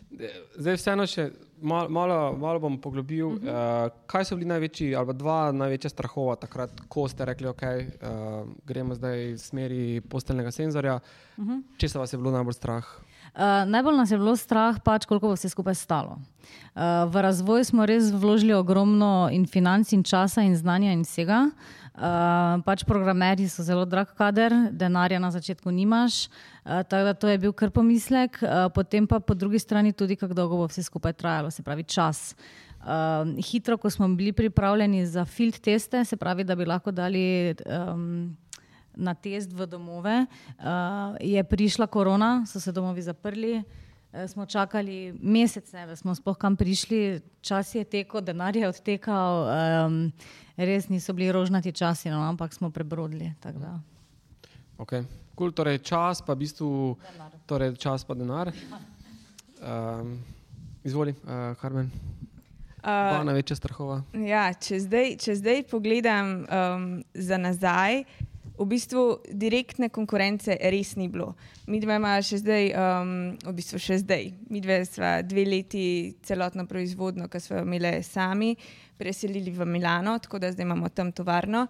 [0.57, 1.31] zdaj, vseeno še
[1.62, 3.27] malo, malo, malo bom poglobil.
[3.27, 3.87] Uh -huh.
[3.87, 7.87] uh, kaj so bili največji, ali dva največja strahova takrat, ko ste rekli, da okay,
[7.87, 11.01] uh, gremo zdaj v smeri posteljnega senzorja?
[11.37, 11.62] Uh -huh.
[11.77, 12.85] Če se vas je bilo najbolj strah?
[13.35, 16.19] Uh, najbolj nas je bilo strah, pač, koliko bo vse skupaj stalo.
[16.75, 21.51] Uh, v razvoj smo res vložili ogromno in financ, in časa, in znanja, in vsega.
[21.51, 21.86] Uh,
[22.64, 26.26] pač programerji so zelo drag kader, denarja na začetku nimaš.
[26.64, 30.16] Uh, tako da to je bil kar pomislek, uh, potem pa po drugi strani tudi,
[30.16, 32.35] kako dolgo bo vse skupaj trajalo, se pravi čas.
[32.80, 37.54] Uh, hitro, ko smo bili pripravljeni za field teste, se pravi, da bi lahko dali
[37.66, 38.37] um,
[38.96, 43.56] na test v domove, uh, je prišla korona, so se domovi zaprli.
[43.56, 43.86] eh,
[44.29, 49.47] smo čakali mesece, da smo sploh kam prišli, čas je tekel, denar je odtekal,
[49.87, 50.12] um,
[50.57, 53.33] res niso bili rožnati časi, no, ampak smo prebrodili.
[54.79, 55.05] Okay.
[55.37, 56.97] Cool, torej čas pa v bistvu,
[57.47, 58.53] torej čas pa denar.
[59.61, 60.16] Um,
[60.85, 61.90] izvoli, uh, Karmen.
[62.87, 63.99] Uh, največja strahova.
[64.14, 68.05] Ja, če, zdaj, če zdaj pogledam um, za nazaj,
[68.59, 71.35] v bistvu direktne konkurence res ni bilo.
[71.66, 73.12] Mi dve imamo še zdaj, um,
[73.45, 74.31] v bistvu še zdaj.
[74.51, 75.87] Mi dve smo dve leti
[76.25, 78.55] celotno proizvodno, ki smo jo imeli sami,
[78.97, 81.66] preselili v Milano, tako da zdaj imamo tam tovarno.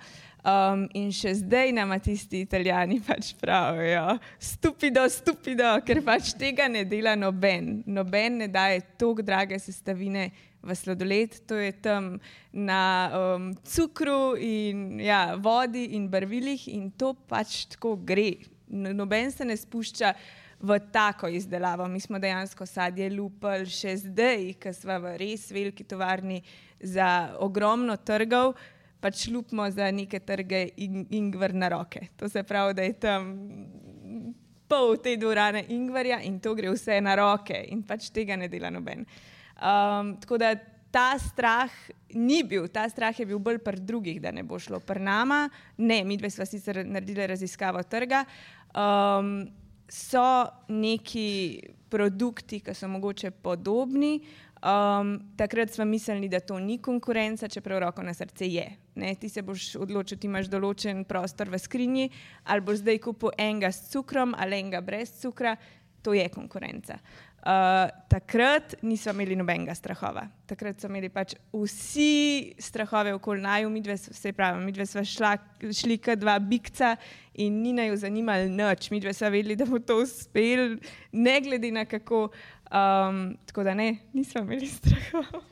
[0.46, 6.85] Um, in še zdaj nam tisti italijani pač pravijo, stupido, stupido, ker pač tega ne
[6.87, 7.80] dela noben.
[7.82, 10.28] Noben ne daje tako drage sestavine
[10.62, 12.12] v sladoled, to je tam
[12.54, 18.37] na um, cukru in ja, vodi in barvilih in to pač tako gre.
[18.70, 20.14] Noben se ne spušča
[20.62, 21.88] v tako izdelavo.
[21.90, 26.38] Mi smo dejansko sadje lupali še zdaj, ker smo v res veliki tovarni
[26.78, 28.54] za ogromno trgov.
[29.00, 32.09] Pač lupimo za neke trge in ingver na roke.
[32.16, 33.32] To se pravi, da je tam
[34.68, 38.70] pol te dvorane ingverja in to gre vse na roke in pač tega ne dela
[38.70, 39.04] noben.
[39.06, 40.54] Uh, Um, tako da
[40.90, 41.70] ta strah
[42.12, 45.48] ni bil, ta strah je bil bolj pri drugih, da ne bo šlo pri nama.
[45.78, 48.24] Ne, mi dve smo sicer naredili raziskavo trga.
[48.76, 49.48] Um,
[49.88, 54.20] so neki produkti, ki so mogoče podobni.
[54.57, 58.64] Um, takrat smo mislili, da to ni konkurenca, čeprav roko na srce je.
[58.95, 62.09] Ne, ti se boš odločil, ti imaš določen prostor v skrinji,
[62.49, 65.59] ali boš zdaj kupil enega s cukrom ali enega brez cukra,
[66.03, 66.97] to je konkurenca.
[67.47, 70.25] Uh, takrat nismo imeli nobenega strahova.
[70.51, 75.05] Takrat so imeli pač vsi strahove okoli naju, mi dve, vse pravi, mi dve smo
[75.07, 75.37] šla,
[75.71, 76.97] šli kot dva bikca
[77.38, 78.90] in ni naj jo zanimalo noč.
[78.90, 80.79] Mi dve smo vedeli, da bo to uspel,
[81.12, 82.31] ne glede na kako.
[82.66, 85.42] Um, tako da ne, nismo imeli strahov.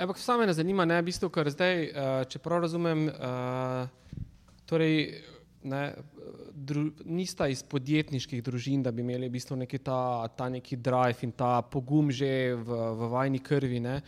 [0.00, 4.22] Ampak samo me zanima, ne, v bistvu, ker zdaj, uh, če prav razumem, uh,
[4.68, 5.20] torej,
[5.68, 5.82] ne,
[6.54, 10.00] dru, nista iz podjetniških družin, da bi imeli v bistvu neki ta,
[10.36, 13.82] ta neki drive in ta pogum že v, v vajni krvi.
[13.84, 13.98] Ne.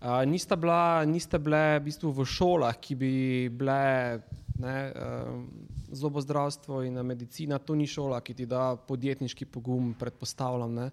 [0.00, 3.14] Uh, nista, bila, nista bile v, bistvu v šolah, ki bi
[3.54, 4.18] bile
[4.60, 10.74] ne, uh, zobozdravstvo in medicina, to ni šola, ki ti da podjetniški pogum, predpostavljam.
[10.74, 10.90] Ne.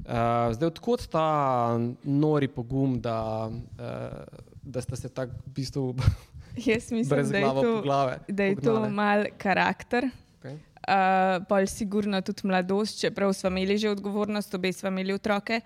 [0.00, 5.94] Uh, zdaj, odkot ta nori pogum, da, uh, da ste se tako v bistvu.
[6.70, 7.82] Jaz mislim, da je to,
[8.28, 10.10] da je to mal karakter.
[10.40, 10.58] Okay.
[10.80, 15.60] Uh, pol sigurno tudi mladost, čeprav smo imeli že odgovornost, obe smo imeli otroke.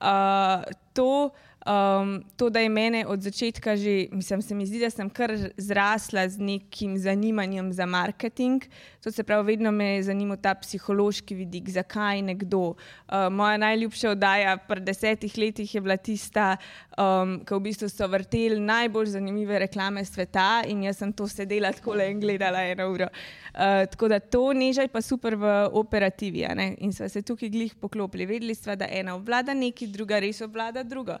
[0.00, 1.30] Uh, to,
[1.66, 5.30] Um, to, da je mene od začetka že, mislim, se mi zdi, da sem kar
[5.56, 8.64] zrasla z nekim zanimanjem za marketing.
[9.04, 12.60] To se pravi, vedno me je zanimal ta psihološki vidik, zakaj nekdo.
[12.62, 16.56] Uh, moja najljubša oddaja pred desetih letih je bila tista,
[16.96, 21.74] um, ki v bistvu so vrteli najbolj zanimive reklame sveta in jaz sem to sedela
[21.76, 23.10] tako le in gledala eno uro.
[23.52, 26.46] Uh, tako da to nežaj pa super v operativi.
[26.78, 28.26] In smo se tukaj glih poklopili.
[28.26, 31.20] Vedeli smo, da ena obvlada nekaj, druga res obvlada drugo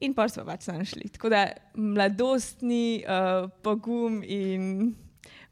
[0.00, 1.08] in pa smo pač našli.
[1.14, 4.94] Tako da mladostni uh, pogum in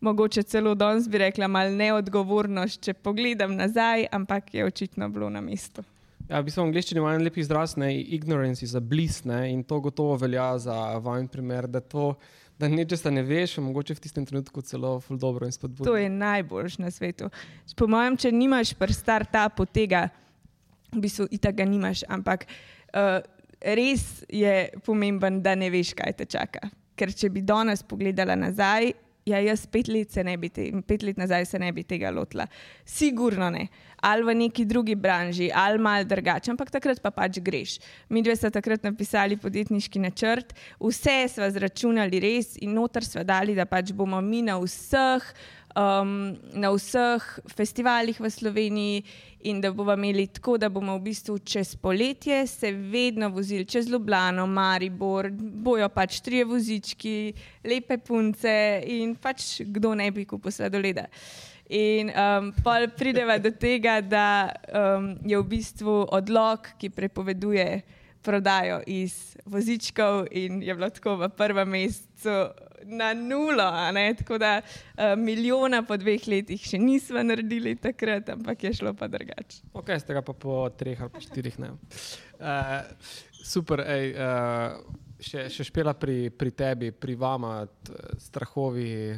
[0.01, 5.41] mogoče celo danes bi rekla malo neodgovornost, če pogledam nazaj, ampak je očitno bilo na
[5.41, 5.85] mestu.
[6.29, 9.45] Ja, v bistvu v angliščini ima en lep izraz, ne, ignorance is a bliss, ne,
[9.53, 12.15] in to gotovo velja za vajen primer, da to,
[12.59, 15.91] da nečesa ne veš, mogoče v tistem trenutku celo ful dobro in spodbudno.
[15.91, 17.29] To je najboljš na svetu.
[17.77, 20.07] Po mojem, če nimaš pr startupu tega,
[20.93, 23.21] v bistvu itak ga nimaš, ampak uh,
[23.63, 26.69] res je pomemben, da ne veš, kaj te čaka.
[26.99, 28.93] Ker če bi danes pogledala nazaj,
[29.27, 32.47] ja, jaz pet let, bi te, pet let nazaj se ne bi tega lotila.
[32.85, 33.69] Sigurno ne.
[34.03, 37.77] Ali v neki drugi branži, ali mal drugače, ampak takrat pa pač greš.
[38.11, 43.55] Mi dve smo takrat napisali podjetniški načrt, vse smo zračunali res in noter smo dali,
[43.55, 45.23] da pač bomo mi na vseh
[45.77, 49.05] um, na vseh festivalih v Sloveniji
[49.45, 53.89] in da bomo imeli tako, da bomo v bistvu čez poletje se vedno vozili čez
[53.91, 57.33] Ljubljano, Maribor, bojo pač tri vozički,
[57.65, 61.09] lepe punce in pač kdo ne bi kupil sladoleda.
[61.73, 67.83] In um, pa prideva do tega, da um, je v bistvu odlog, ki prepoveduje
[68.23, 72.53] prodajo iz vozičkov, in je bilo tako v prvem mesecu
[72.85, 73.69] na nulo.
[74.19, 79.09] Tako da uh, milijona po dveh letih še nismo naredili takrat, ampak je šlo pa
[79.09, 79.63] drugače.
[79.73, 81.73] Ok, ste ga pa po treh ali štirih ne.
[82.43, 82.83] Uh,
[83.45, 84.79] super, ej, uh,
[85.23, 87.63] še, še špela pri, pri tebi, pri vama,
[88.19, 89.15] strahovi,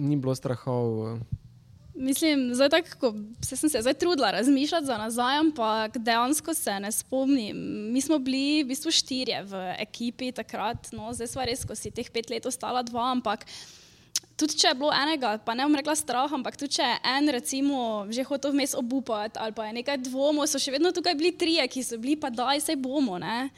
[0.00, 1.18] ni bilo strahov.
[2.00, 3.10] Mislim, zdaj tako, ko
[3.44, 7.56] se sem se zdaj trudila razmišljati za nazaj, ampak dejansko se ne spomnim.
[7.92, 11.92] Mi smo bili v bistvu štirje v ekipi takrat, no, zdaj sva res, ko si
[11.92, 13.44] teh pet let ostala dva, ampak
[14.40, 17.28] tudi če je bilo enega, pa ne bom rekla strah, ampak tudi če je en
[17.36, 21.34] recimo že hotel vmes obupati ali pa je nekaj dvomov, so še vedno tukaj bili
[21.36, 23.50] trije, ki so bili pa daj, sej bomo, ne.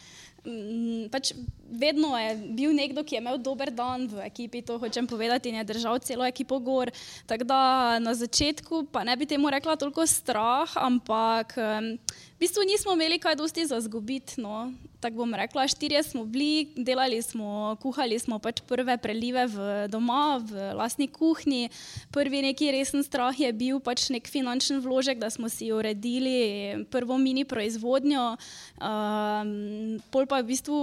[0.42, 1.30] Mm, pač
[1.72, 5.60] vedno je bil nekdo, ki je imel dober dan v ekipi, to hočem povedati, in
[5.60, 6.92] je držal celo ekipo gor.
[7.26, 7.60] Tako da
[7.98, 13.40] na začetku pa ne bi temu rekla toliko strah, ampak v bistvu nismo imeli kaj
[13.40, 14.40] dosti za zgubiti.
[14.40, 19.64] No tako bom rekla, štirje smo bili, delali smo, kuhali smo pač prve prelive v
[19.90, 21.72] doma, v lastni kuhinji.
[22.14, 27.18] Prvi neki resen strah je bil pač nek finančen vložek, da smo si uredili prvo
[27.18, 28.36] mini proizvodnjo.
[28.78, 30.78] Um, pol pa v bistvu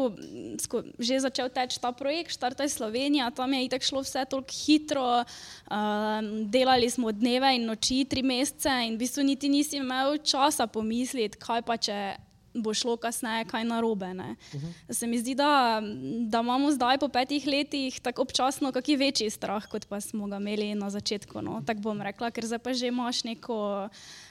[0.99, 5.23] že začel teči ta projekt, Štartaj Slovenija, tam je itak šlo vse toliko hitro.
[5.69, 10.67] Um, delali smo dneve in noči, tri mesece in v bistvu niti nisi imel časa
[10.67, 11.99] pomisliti, kaj pa če
[12.53, 14.05] bo šlo kasneje kaj narobe.
[14.05, 14.93] Uh -huh.
[14.93, 15.81] Se mi zdi, da,
[16.27, 20.37] da imamo zdaj po petih letih tako občasno kakšen večji strah, kot pa smo ga
[20.37, 21.41] imeli na začetku.
[21.41, 21.61] No.
[21.65, 23.89] Tako bom rekla, ker zdaj pa že imaš neko.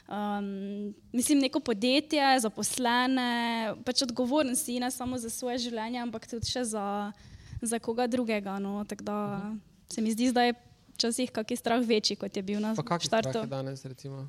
[0.08, 6.64] Um, mislim, neko podjetje, zaposlene, pač odgovoren si ne samo za svoje življenje, ampak tudi
[6.64, 7.12] za,
[7.60, 8.58] za koga drugega.
[8.58, 8.84] No.
[8.88, 9.58] Tako da uh -huh.
[9.92, 10.54] se mi zdi, da je
[10.94, 13.08] včasih kakšen strah večji, kot je bil na začetku.
[13.32, 14.28] Kaj je danes, recimo?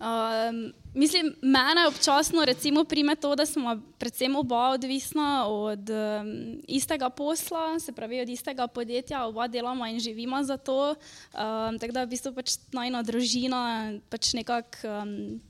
[0.00, 7.10] Um, mislim, mene občasno recimo prime to, da smo predvsem oba odvisna od um, istega
[7.10, 10.90] posla, se pravi od istega podjetja, oba delamo in živimo za to.
[10.90, 14.78] Um, tako da v bistvu pač najna družina pač nekako.
[15.02, 15.40] Um,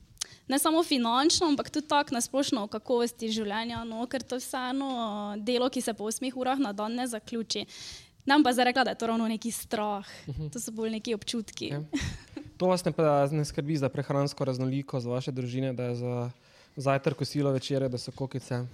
[0.49, 4.89] Ne samo finančno, ampak tudi tako nasplošno o kakovosti življenja, no, ker to je vseeno
[5.41, 7.65] delo, ki se po 8 urah na dan ne zaključi.
[8.29, 10.49] Nam pa zdaj rekla, da je to ravno neki strah, mhm.
[10.53, 11.73] to so bolj neki občutki.
[11.73, 11.81] Ja.
[12.57, 12.93] To vas ne,
[13.31, 16.31] ne skrbi za prehransko raznolikost vaše družine, da je za
[16.77, 18.65] zajtrk, kosilo, večere, da so kokice.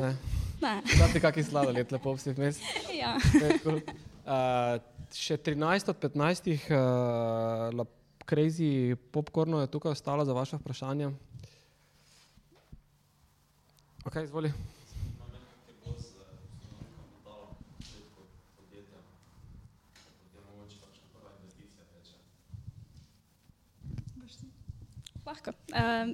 [0.00, 0.16] Ne.
[0.60, 2.60] Da ti kakšni sladoled, lepo vsi vmes.
[2.96, 3.16] Ja.
[4.26, 4.80] Uh,
[5.14, 7.86] še 13 od 15 uh,
[8.26, 11.12] crazy popkornov je tukaj ostalo za vaše vprašanje.
[14.06, 14.52] Ok, izvoli.
[25.26, 25.50] Lahko.
[25.74, 26.12] Um,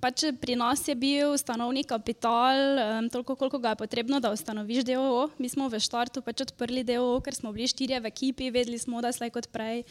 [0.00, 4.86] pač pri nas je bil ustanovni kapital um, toliko, koliko ga je potrebno, da ustanoviš
[4.88, 5.28] DOO.
[5.36, 9.04] Mi smo v štartu pač odprli DOO, ker smo bili štirje v ekipi, vedeli smo,
[9.04, 9.84] da slej kot prej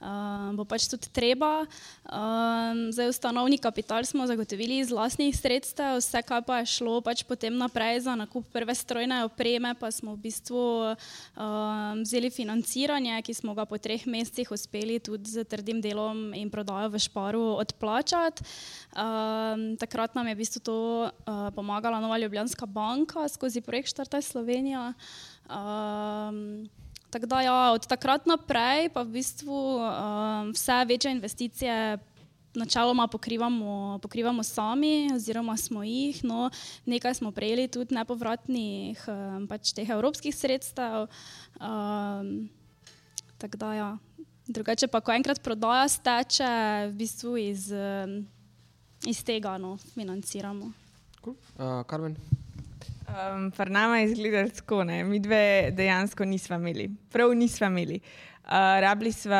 [0.00, 1.66] um, bo pač tudi treba.
[2.08, 7.24] Um, za ustanovni kapital smo zagotovili iz vlastnih sredstev, vse, kar pa je šlo pač
[7.26, 13.34] potem naprej za nakup prve strojne opreme, pa smo v bistvu um, vzeli financiranje, ki
[13.34, 18.44] smo ga po treh mesecih uspeli tudi z trdim delom in prodajo v šparu odplačati.
[18.94, 24.22] Um, takrat nam je v bistvu to uh, pomagala Nova Ljubljanska banka skozi projekt Štartaj
[24.22, 24.92] Slovenija.
[25.48, 26.68] Um,
[27.10, 31.98] Tako da ja, od takrat naprej pa v bistvu um, vse večje investicije
[32.54, 36.24] načeloma pokrivamo, pokrivamo sami, oziroma smo jih.
[36.24, 36.50] No,
[36.84, 41.08] nekaj smo prejeli tudi nepovratnih um, pač teh evropskih sredstev.
[41.60, 42.48] Um,
[43.38, 43.90] tako da ja.
[44.48, 46.50] Drugače pa, ko enkrat prodaja steče,
[46.88, 48.22] v bistvu iz, um,
[49.06, 50.72] iz tega no, financiramo.
[51.24, 51.36] Cool.
[51.56, 52.16] Uh, Karmen?
[53.08, 55.04] Um, Pri nama je izgledalo tako, ne?
[55.04, 58.00] mi dve dejansko nismo imeli, prav nismo imeli.
[58.48, 59.36] Uh, rabili smo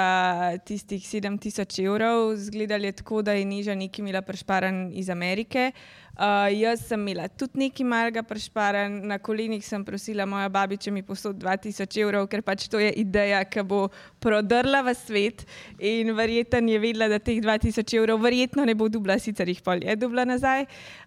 [0.64, 5.73] tistih 7000 evrov, izgledalo je tako, da je niža nekaj imela prešparan iz Amerike.
[6.18, 11.03] Uh, jaz sem imela tudi nekaj malega prešparan, na kolenih sem prosila moja babiča mi
[11.03, 13.87] posod 2000 evrov, ker pač to je ideja, ki bo
[14.21, 15.47] prodrla v svet
[15.79, 19.81] in verjetno je vedela, da teh 2000 evrov verjetno ne bo dubla, sicer jih pol
[19.88, 20.66] je dubla nazaj.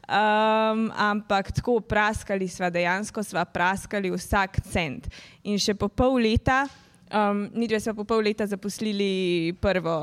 [0.10, 5.12] Um, ampak tako praskali smo, dejansko smo praskali vsak cent.
[5.44, 6.64] In še po pol leta,
[7.14, 9.96] um, mi dve smo po pol leta zaposlili prvo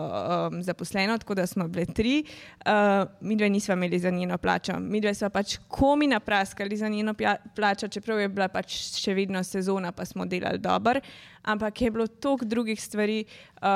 [0.50, 2.24] um, zaposleno, tako da smo bili tri,
[2.66, 4.78] uh, mi dve nismo imeli za njeno plačo.
[4.80, 7.14] Mi dve smo pač komi napraskali za njeno
[7.56, 11.00] plačo, čeprav je bila pač še vedno sezona, pa smo delali dobro.
[11.42, 13.24] Ampak je bilo toliko drugih stvari.
[13.62, 13.68] Uh,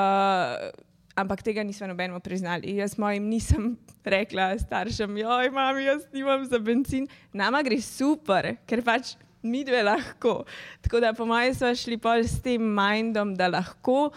[1.15, 2.75] ampak tega nismo nobeno priznali.
[2.75, 3.77] Jaz mojim nisem
[4.15, 7.07] rekla staršem, joj, mami, jaz nimam za benzin.
[7.33, 10.43] Nama gre super, ker pač mi dve lahko.
[10.81, 14.11] Tako da po mojem smo šli pol s tem mindom, da lahko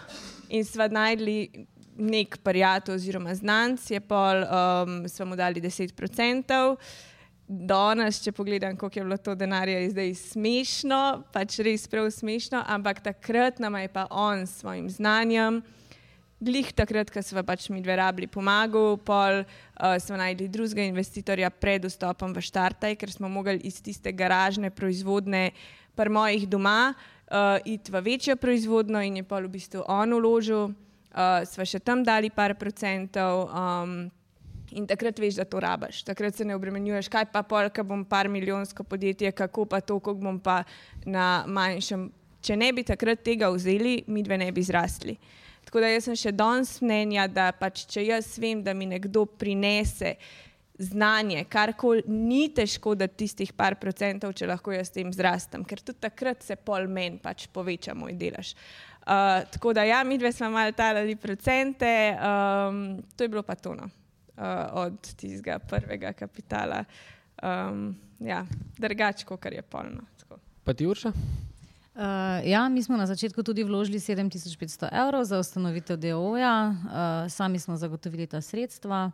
[0.49, 1.67] in smo najdli
[1.97, 6.75] nek prijatelj oziroma znanc, je pol, um, smo mu dali 10%.
[7.47, 11.01] Danes, če pogledam, koliko je bilo to denarja, je zdaj smešno,
[11.33, 15.61] pač res prav smešno, ampak takrat nam je pa on s svojim znanjem
[16.39, 21.49] glih takrat, ko smo pač mi dve rabili pomagal, pol uh, smo najdli drugega investitorja
[21.49, 25.51] pred vstopom v Štartaj, ker smo mogli iz tiste garažne proizvodne
[25.97, 30.69] pri mojih doma uh, iti v večjo proizvodno in je pol v bistvu on uložil.
[31.17, 33.49] Uh, sva še tam dali par procentov.
[33.49, 34.13] Um,
[34.75, 38.01] In takrat veš, da to rabaš, takrat se ne obremenjuješ, kaj pa pol, ko bom
[38.03, 40.57] par milijonsko podjetje, kako pa to, kako bom pa
[41.07, 42.09] na manjšem.
[42.43, 45.15] Če ne bi takrat tega vzeli, mi dve ne bi zrasli.
[45.67, 49.25] Tako da jaz sem še danes mnenja, da pač, če jaz vem, da mi nekdo
[49.27, 50.13] prinese
[50.79, 55.65] znanje, kar koli ni težko, da tistih par procentov, če lahko jaz s tem zrastem,
[55.67, 58.53] ker tudi takrat se pol meni pač poveča moj delež.
[59.07, 63.55] Uh, tako da ja, mi dve smo malo talali procente, um, to je bilo pa
[63.55, 66.83] tono uh, od tistega prvega kapitala.
[67.43, 67.89] Um,
[68.19, 68.45] ja,
[68.77, 70.07] drugače, kot je polno.
[70.63, 71.11] Pa ti urša?
[71.97, 72.03] Uh,
[72.45, 77.77] ja, mi smo na začetku tudi vložili 7500 evrov za ustanovitev DOJ-a, uh, sami smo
[77.77, 79.11] zagotovili ta sredstva.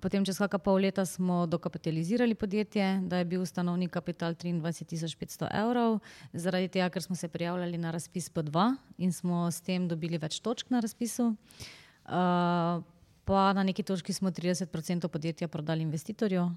[0.00, 6.00] Potem, čez kakšna pol leta, smo dokapitalizirali podjetje, da je bil ustanovni kapital 23500 evrov,
[6.32, 10.40] zaradi tega, ker smo se prijavljali na razpis P2 in smo s tem dobili več
[10.40, 11.28] točk na razpisu.
[11.28, 12.80] Uh,
[13.24, 16.48] pa na neki točki smo 30% podjetja prodali investitorju,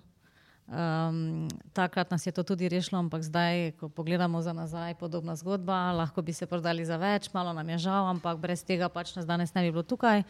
[0.67, 5.95] Um, takrat nas je to tudi rešilo, ampak zdaj, ko pogledamo za nazaj, podobna zgodba,
[5.95, 9.23] lahko bi se prodali za več, malo nam je žal, ampak brez tega pač nas
[9.23, 10.25] danes ne bi bilo tukaj.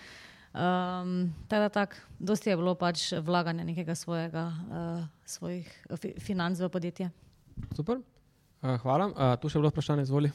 [0.53, 5.65] Um, tako, tak, dosti je bilo pač vlaganja nekega svojega, uh, svojih
[5.97, 7.09] fi financ v podjetje.
[7.73, 9.09] Super, uh, hvala.
[9.09, 10.29] Uh, tu še bilo vprašanje, izvoli.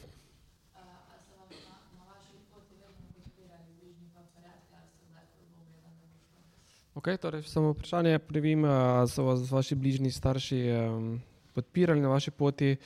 [7.02, 11.20] Okay, torej, samo vprašanje, previm, ali so vas vaši bližnji starši um,
[11.54, 12.76] podpirali na vaši poti.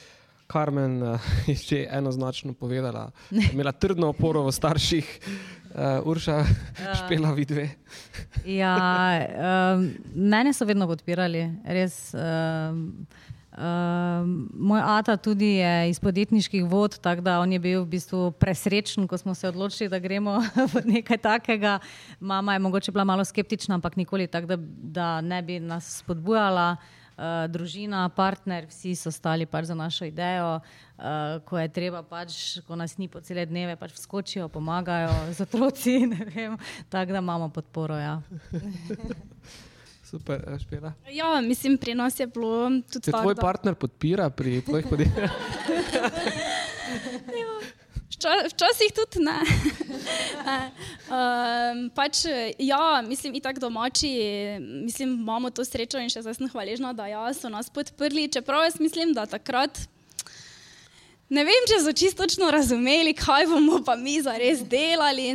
[0.46, 6.44] Karmen uh, je že enoznačno povedala, da je imela trdno oporo v starših, uh, Urša,
[7.04, 7.68] špela vidve.
[8.46, 9.20] ja,
[9.76, 12.14] um, mene so vedno podpirali, res.
[12.14, 13.06] Um,
[13.56, 13.62] Uh,
[14.52, 19.06] moj ata tudi je iz podjetniških vod, tako da on je bil v bistvu presrečen,
[19.08, 20.42] ko smo se odločili, da gremo
[20.74, 21.78] v nekaj takega.
[22.20, 24.56] Mama je mogoče bila malo skeptična, ampak nikoli tako, da,
[25.00, 26.76] da ne bi nas spodbujala.
[27.16, 32.58] Uh, družina, partner, vsi so stali pač za našo idejo, uh, ko je treba, pač,
[32.68, 35.96] ko nas ni po cele dneve, pač vskočijo, pomagajo z otroci.
[36.92, 37.96] Tako da imamo podporo.
[37.96, 38.20] Ja.
[40.18, 40.92] Super, eh, špela.
[41.12, 43.10] Ja, mislim, pri nas je bilo tudi to.
[43.10, 45.30] Se tvoj partner podpira pri tvojih podjetjih?
[47.36, 49.38] ja, včasih tudi ne.
[51.12, 52.24] um, pač,
[52.58, 54.12] ja, mislim, in tako domači,
[54.60, 58.28] mislim, imamo to srečo in še zdaj sem hvaležna, da ja, so nas podprli.
[58.32, 59.84] Čeprav jaz mislim, da takrat.
[61.26, 65.32] Ne vem, če so čistočno razumeli, kaj bomo pa mi zares delali.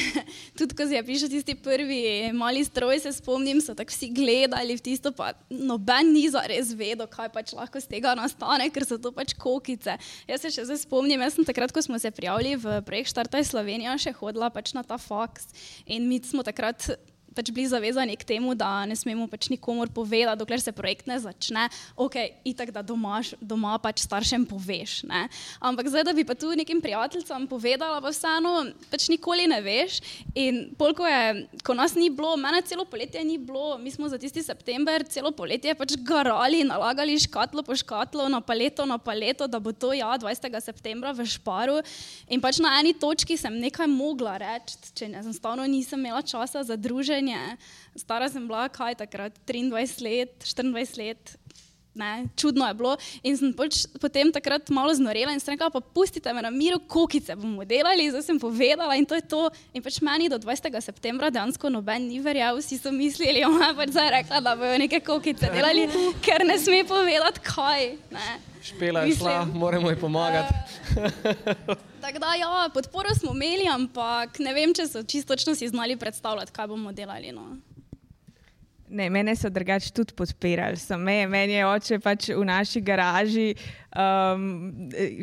[0.58, 4.78] Tudi ko si je prišel tisti prvi mali stroj, se spomnim, so tako vsi gledali
[4.78, 8.96] v tisto, pa noben ni zares vedel, kaj pač lahko z tega nastane, ker so
[8.96, 9.98] to pač kokice.
[10.30, 13.44] Jaz se še zdaj spomnim, jaz sem takrat, ko smo se prijavili v projekt Štartaj
[13.52, 15.52] Slovenija, še hodila pač na ta faks
[15.84, 16.88] in mi smo takrat
[17.34, 21.18] pač bili zavezani k temu, da ne smemo pač nikomor povedati, dokler se projekt ne
[21.20, 21.66] začne.
[21.96, 22.16] Ok,
[22.46, 25.02] itak da doma, doma pač staršem poveš.
[25.10, 25.26] Ne?
[25.58, 28.54] Ampak zdaj, da bi pa tu nekim prijateljem povedala, pa vseeno
[28.92, 29.98] pač nikoli ne veš.
[30.38, 34.18] In polko je, ko nas ni bilo, mene celo poletje ni bilo, mi smo za
[34.20, 39.58] tisti september celo poletje pač garali, nalagali škatlo po škatlo, na paleto, na paleto, da
[39.58, 40.48] bo to ja 20.
[40.62, 41.80] septembra v Šparu.
[42.30, 46.62] In pač na eni točki sem nekaj mogla reči, če ne, enostavno nisem imela časa
[46.64, 47.56] za druženje življenje.
[47.96, 51.36] Stara sem bila, kaj takrat, 23 let, 24 let.
[51.94, 52.96] Ne, čudno je bilo.
[53.22, 56.80] In sem poč, potem takrat malo znorela in sem rekla: pa pustite me na miru,
[56.90, 59.46] kokice bomo delali, zdaj sem povedala in to je to.
[59.72, 60.74] In pač meni do 20.
[60.82, 64.98] septembra dejansko noben ni verjel, vsi so mislili, da pač je rekla, da bojo neke
[65.06, 65.86] kokice delali,
[66.24, 67.94] ker ne sme povedati, kaj.
[68.10, 68.28] Ne.
[68.64, 70.54] Špela je šla, moramo ji pomagati.
[70.96, 75.94] Uh, tako da, ja, podporo smo imeli, ampak ne vem, če so čisto si znali
[76.00, 77.30] predstavljati, kaj bomo delali.
[77.32, 77.54] No.
[78.94, 80.78] Ne, mene so drugače tudi podpirali.
[80.98, 83.48] Me, meni je oče pač v naši garaži
[83.90, 84.44] um,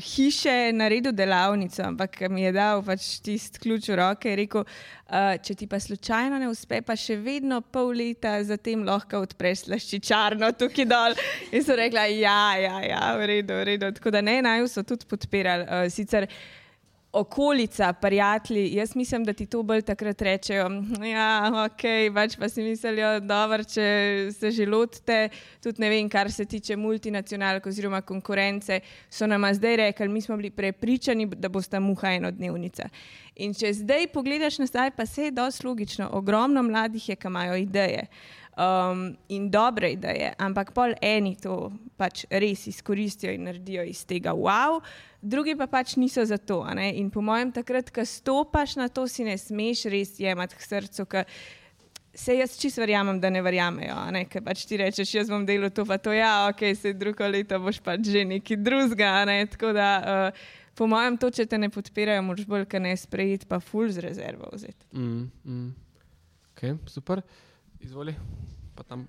[0.03, 5.37] hiše naredil delavnico, ampak mi je dal pač tisti ključ v roke in rekel, uh,
[5.39, 10.51] če ti pa slučajno ne uspe, pa še vedno pol leta zatem lahko odpreš slaščičarno
[10.59, 11.15] tukaj dol.
[11.55, 13.93] In so rekla, ja, ja, ja, v redu, v redu.
[13.95, 15.63] Tako da ne, naj so tudi podpirali.
[15.63, 16.27] Uh, sicer,
[17.13, 20.69] okolica, prijatelji, jaz mislim, da ti to bolj takrat rečejo.
[21.11, 21.83] Ja, ok,
[22.15, 25.29] pač pa si mislijo, da če se že lotite,
[25.63, 30.37] tudi ne vem, kar se tiče multinacionalk oziroma konkurence, so nam zdaj rekli, mi smo
[30.37, 32.87] bili prepričani, da bo sta muha enodnevnica.
[33.35, 37.55] In če zdaj pogledaš nazaj, pa se je dosti logično, ogromno mladih je, ki imajo
[37.55, 38.07] ideje.
[38.51, 44.33] Um, in dobre ideje, ampak pol eni to pač res izkoristijo in naredijo iz tega
[44.35, 44.81] wow,
[45.23, 46.59] drugi pa pač niso za to.
[46.67, 51.07] In po mojem, takrat, ko stopaš na to, si ne smeš res jemati k srcu.
[52.11, 53.95] Se jaz čisto verjamem, da ne verjamejo,
[54.27, 57.55] ker pač ti rečeš, jaz bom delal to, pa to, ja, ok, se drugo leto
[57.55, 59.23] boš pač že neki drugega.
[59.29, 59.45] Ne?
[59.47, 63.47] Tako da, uh, po mojem, to, če te ne podpirajo, moraš bolj, ker ne sprejeti,
[63.47, 64.91] pa full z rezervo vzeti.
[64.91, 65.71] Mm, mm.
[66.51, 67.23] Ok, super,
[67.81, 68.15] izvoli.
[68.75, 69.07] Pa tam.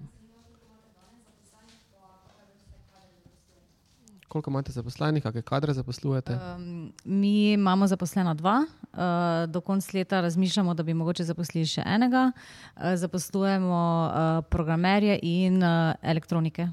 [4.28, 6.32] Koliko imate zaposlenih, kakšne kadre zaposlujete?
[6.56, 11.84] Um, mi imamo zaposlena dva, uh, do konca leta razmišljamo, da bi mogoče zaposlili še
[11.86, 12.30] enega.
[12.76, 16.68] Uh, zaposlujemo uh, programerje in uh, elektronike.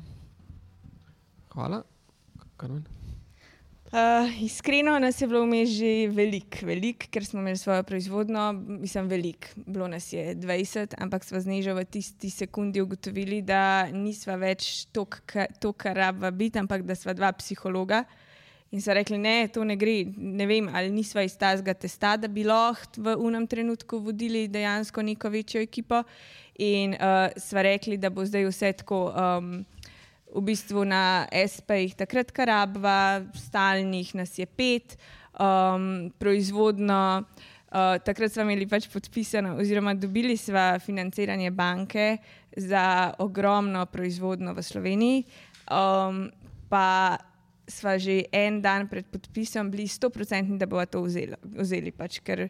[1.51, 1.83] Hvala.
[2.57, 2.98] Karmen.
[3.89, 9.07] Uh, iskreno nas je bilo vmes že veliko, velik, ker smo imeli svojo proizvodnjo, mislim,
[9.09, 14.35] veliko, bilo nas je 20, ampak smo z nežo v tisti sekundi ugotovili, da nisva
[14.35, 15.07] več to,
[15.73, 18.03] kar rabva biti, ampak da sva dva psihologa.
[18.69, 22.29] In so rekli, ne, to ne gre, ne vem, ali nisva iz tazga testa, da
[22.29, 26.03] bi lahko v unem trenutku vodili dejansko neko večjo ekipo.
[26.61, 29.07] In uh, sva rekli, da bo zdaj vse tako.
[29.09, 29.65] Um,
[30.35, 34.97] v bistvu na SP-jih takrat, kar rabva, stalnih nas je pet,
[35.39, 37.25] um, proizvodno.
[37.69, 42.17] Uh, takrat smo imeli pač podpisano, oziroma dobili smo financiranje banke
[42.57, 45.23] za ogromno proizvodno v Sloveniji.
[45.69, 46.31] Um,
[46.69, 47.17] pa
[47.69, 51.37] smo že en dan pred podpisom bili 100-odstotni, da bomo to vzeli.
[51.45, 52.49] vzeli pač, ker,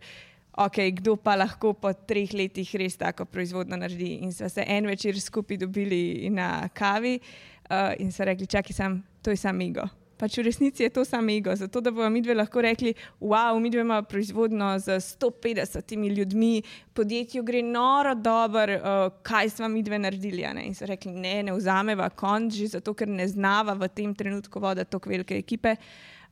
[0.55, 4.23] okay, kdo pa lahko po treh letih res tako proizvodno naredi.
[4.23, 7.19] In smo se en večer skupaj dobili na kavi.
[7.19, 9.87] Uh, uh, in so rekli, čakaj, sam, to je samo ego.
[10.19, 12.91] Pač v resnici je to samo ego, zato da bomo mi dve lahko rekli,
[13.21, 16.61] wow, mi dve imamo proizvodno z 150 ljudmi,
[16.93, 20.43] podjetju gre noro dobro, uh, kaj smo mi dve naredili.
[20.53, 20.65] Ne?
[20.67, 24.91] In so rekli, ne, ne vzameva konč, zato ker ne znava v tem trenutku voditi
[24.91, 25.75] tako velike ekipe.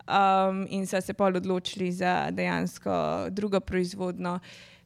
[0.07, 4.39] Um, in so se pol odločili za dejansko drugo proizvodno,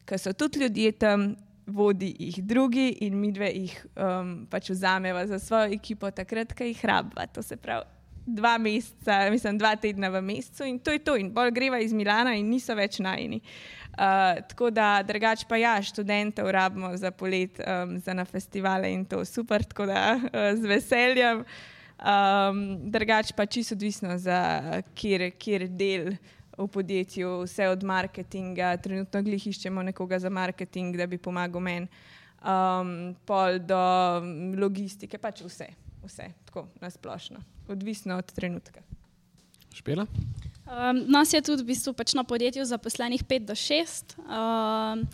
[0.05, 1.35] ker so tudi ljudje tam
[1.67, 6.63] vodi jih drugi in mi dve jih um, pač vzameva za svojo ekipo, takrat, ko
[6.63, 7.27] jih rabva.
[7.33, 7.85] To se pravi,
[8.25, 11.15] dva meseca, mislim, dva tedna v mesecu in to je to.
[11.17, 13.41] In bolj greva iz Milana in niso več najni.
[13.91, 19.05] Uh, tako da, drugač pa ja, študente urabimo za polet, um, za na festivale in
[19.05, 21.45] to super, tako da uh, z veseljem.
[22.01, 26.15] Um, drugač pa čisto odvisno, za kjer, kjer del
[26.63, 31.89] v podjetju, vse od marketinga, trenutno glih iščemo nekoga za marketing, da bi pomagal meni,
[32.41, 33.81] um, pol do
[34.61, 35.71] logistike, pač vse,
[36.05, 38.83] vse tako nasplošno, odvisno od trenutka.
[39.73, 40.05] Špela?
[40.71, 44.15] Um, nas je tudi v bistvu pač na podjetju zaposlenih 5 do 6.
[44.19, 45.05] Um,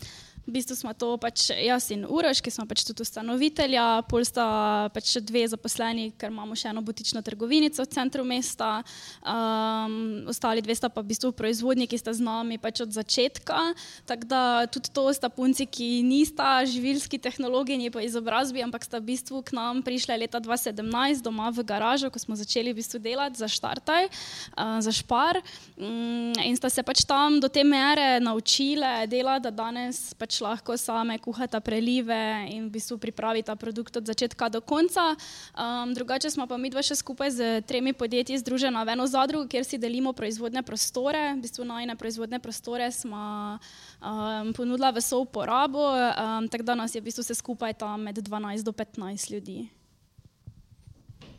[0.48, 4.88] V bistvu smo to pač jaz in Uroš, ki smo pač tudi ustanovitelja, pol sta
[4.96, 8.80] pač še dve zaposleni, ker imamo še eno butično trgovinico v centru mesta,
[9.28, 13.76] um, ostali dve sta pa v bistvu proizvodnji, ki sta z nami pač od začetka.
[14.08, 19.12] Tako da tudi to sta punci, ki nista živilski tehnologi po izobrazbi, ampak sta v
[19.12, 23.36] bistvu k nam prišli leta 2017 doma v garažo, ko smo začeli v bistvu delati
[23.36, 25.44] za štartaj, uh, za špar.
[25.76, 30.46] Um, in sta se pač tam do te mere naučile delati, da danes pač pač
[30.46, 35.18] lahko same kuhata prelive in v bistvu pripravita produkt od začetka do konca.
[35.58, 39.50] Um, drugače smo pa mi dva še skupaj z tremi podjetji združena v eno zadrugo,
[39.50, 41.34] kjer si delimo proizvodne prostore.
[41.34, 47.02] V bistvu najne proizvodne prostore smo um, ponudila v souporabo, um, tako da nas je
[47.02, 49.66] v bistvu vse skupaj tam med 12 do 15 ljudi.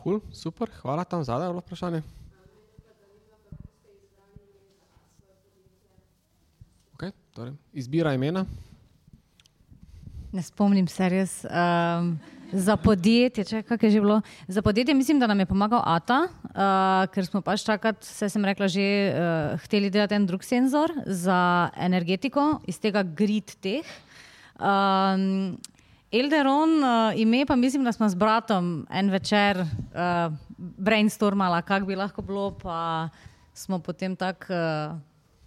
[0.02, 2.02] Cool, super, hvala tam zadaj, vprašanje.
[6.98, 8.42] Okay, torej, izbira imena.
[10.32, 11.40] Ne spomnim se res.
[11.48, 12.18] Um,
[12.52, 14.20] za podjetje, če kaj je že bilo.
[14.48, 18.44] Za podjetje mislim, da nam je pomagal ATA, uh, ker smo pač takrat, se sem
[18.44, 23.84] rekla, že uh, hteli delati en drug senzor za energetiko iz tega grid teh.
[24.56, 25.56] Um,
[26.12, 31.96] Elderon, uh, ime pa mislim, da smo s bratom en večer uh, brainstormala, kak bi
[31.96, 33.08] lahko bilo, pa
[33.52, 35.00] smo potem tako uh,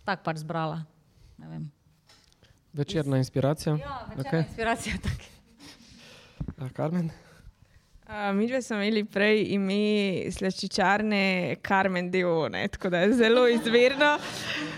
[0.06, 0.84] tak pač zbrala.
[1.42, 1.70] Ne vem.
[2.74, 3.78] Večerna inspiracija.
[3.82, 4.47] Ja, večerna okay.
[4.47, 4.95] inspiracija.
[6.78, 7.09] Karmen.
[8.11, 14.17] Uh, mi dve smo imeli prej ime slačičarne Carmen Deone, tako da je zelo izvirno.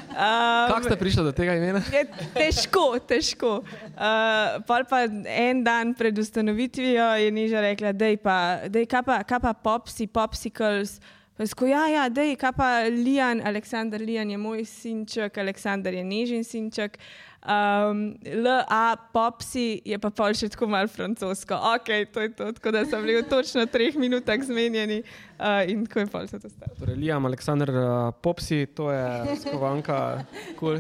[0.10, 1.82] Um, Kako ste prišli do tega imena?
[1.94, 3.56] Je težko, težko.
[3.56, 8.38] Uh, pol pa en dan pred ustanovitvijo je Niža rekla, da je pa,
[8.68, 11.00] dej, kaj pa, kaj pa popsi, popsicles.
[11.46, 16.44] Sko, ja, ja, dej, kaj pa Lijan, Aleksandr Lijan je moj sinček, Aleksandr je Nižin
[16.44, 17.00] sinček.
[17.44, 18.84] Um, L.A.
[19.12, 21.58] popsi je pa pol še tako malo francosko.
[21.74, 25.02] Ok, to je to, tako da so bili v točno treh minutah zmenjeni
[25.34, 26.72] uh, in tako je pol se to stalo.
[26.80, 27.84] Torej, Liam, Aleksandr uh,
[28.16, 29.04] Popsi, to je
[29.42, 30.24] skovanka,
[30.56, 30.80] cool.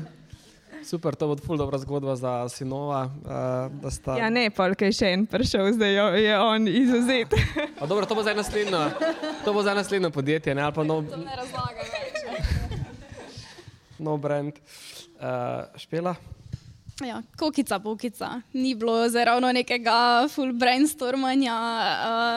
[0.82, 3.07] Super, to bo ful dobra zgodba za sinova.
[3.24, 4.16] Uh, sta...
[4.18, 7.32] Ja, ne, pol, kaj še en prišel, zdaj jo- je on izuzet.
[7.80, 8.82] A, dobro, to bo zdaj naslednjo,
[9.43, 12.24] to bo zdaj naslednjo podjetje, ne, ali pa nov, To ne razlagam več.
[13.97, 14.55] nov brand.
[15.16, 16.16] Uh, špela?
[17.02, 18.41] Ja, kokica, pokica.
[18.54, 21.56] Ni bilo ravno nekega full brainstormanja.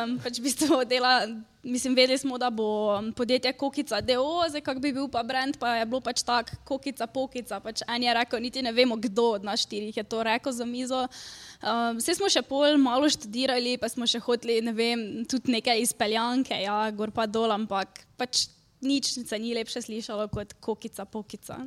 [0.07, 1.27] Um, pač v bistvu dela,
[1.61, 5.77] mislim, vedeli smo, da bo podjetje Kokica DO, zdaj kak bi bil pa brand, pa
[5.77, 7.61] je bilo pač tak, Kokica, pokica.
[7.61, 10.65] Pač en je rekel, niti ne vemo, kdo od nas štirih je to rekel za
[10.65, 11.05] mizo.
[11.61, 15.77] Um, vse smo še pol malo študirali, pa smo še hoteli, ne vem, tudi neke
[15.85, 18.49] izpeljanke, ja, gor pa dol, ampak pač
[18.81, 21.61] nič se ni lepše slišalo kot Kokica, pokica.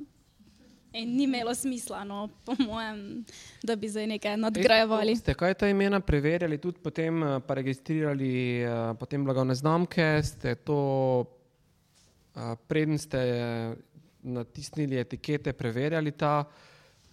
[0.94, 3.26] In ni imelo smisla, no, po mojem,
[3.64, 5.14] da bi zdaj nekaj nadgrajevali.
[5.20, 8.32] Ste kaj ta imena preverjali, tudi potem eh, pa registrirali
[8.66, 10.08] uh, potem blagovne znamke?
[10.26, 10.80] Ste to,
[12.34, 13.76] uh, preden ste eh,
[14.24, 16.42] natisnili etikete, preverjali ta,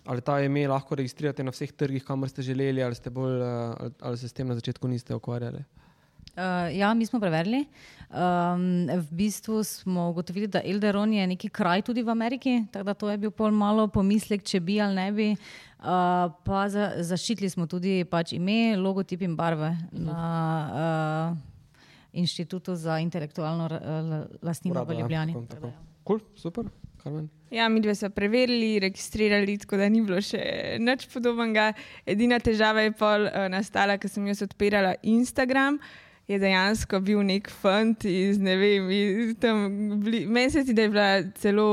[0.08, 3.92] ali ta ime lahko registrirate na vseh trgih, kamor ste želeli, ali, ste bolj, ali,
[4.00, 5.60] ali se s tem na začetku niste ukvarjali?
[6.36, 7.64] Uh, ja, mi smo preverili.
[8.06, 12.94] Um, v bistvu smo ugotovili, da Elderon je neki kraj tudi v Ameriki, tako da
[12.94, 15.30] to je bil pol malo pomislek, če bi ali ne bi.
[15.32, 20.20] Uh, pa za, zaščitili smo tudi pač ime, logotip in barve na
[21.32, 21.36] uh,
[22.12, 23.68] Inštitutu za intelektualno
[24.42, 25.32] lastnino v ja, Ljubljani.
[25.32, 25.66] tako, Tako tako.
[25.66, 25.82] ja.
[26.06, 26.64] Cool, super,
[27.02, 27.28] Karmen.
[27.50, 31.72] Ja, mi dve smo preverili, registrirali, tako da ni bilo še nič podobnega.
[32.06, 35.80] Edina težava je pol uh, nastala, ker sem jaz odpirala Instagram.
[36.26, 39.68] Je dejansko bil nek fant iz, ne vem, iz tam,
[40.02, 41.66] bli, meni se zdi, da je bila celo,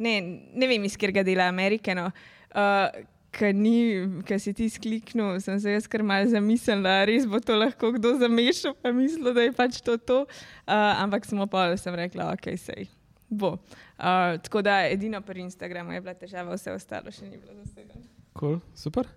[0.00, 0.14] ne,
[0.56, 1.94] ne vem, iz katerega dela Amerike.
[1.96, 2.08] No.
[2.54, 3.04] Uh,
[3.36, 8.14] Ker si ti skliknil, sem se jaz kar malo zamislila, res bo to lahko kdo
[8.16, 10.22] zamešal, pa mislil, da je pač to to.
[10.24, 12.88] Uh, ampak smo pa, sem rekla, ok, sej.
[13.28, 13.58] Bo.
[14.00, 18.08] Uh, tako da edino pri Instagramu je bila težava, vse ostalo še ni bilo zasedeno.
[18.40, 19.12] Cool, super.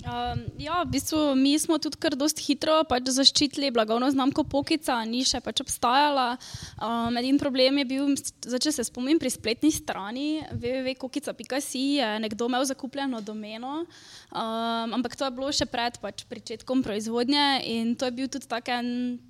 [0.00, 4.96] Um, ja, v bistvu mi smo tudi kar dosti hitro pač zaščitili blagovno znamko Pokica,
[5.04, 6.38] ni še pač obstajala.
[6.80, 12.48] Um, edin problem je bil, zdaj, če se spomnim, pri spletni strani www.kokica.si je nekdo
[12.48, 18.08] imel zakupljeno domeno, um, ampak to je bilo še pred pač, pričetkom proizvodnje in to
[18.08, 19.20] je bil tudi taken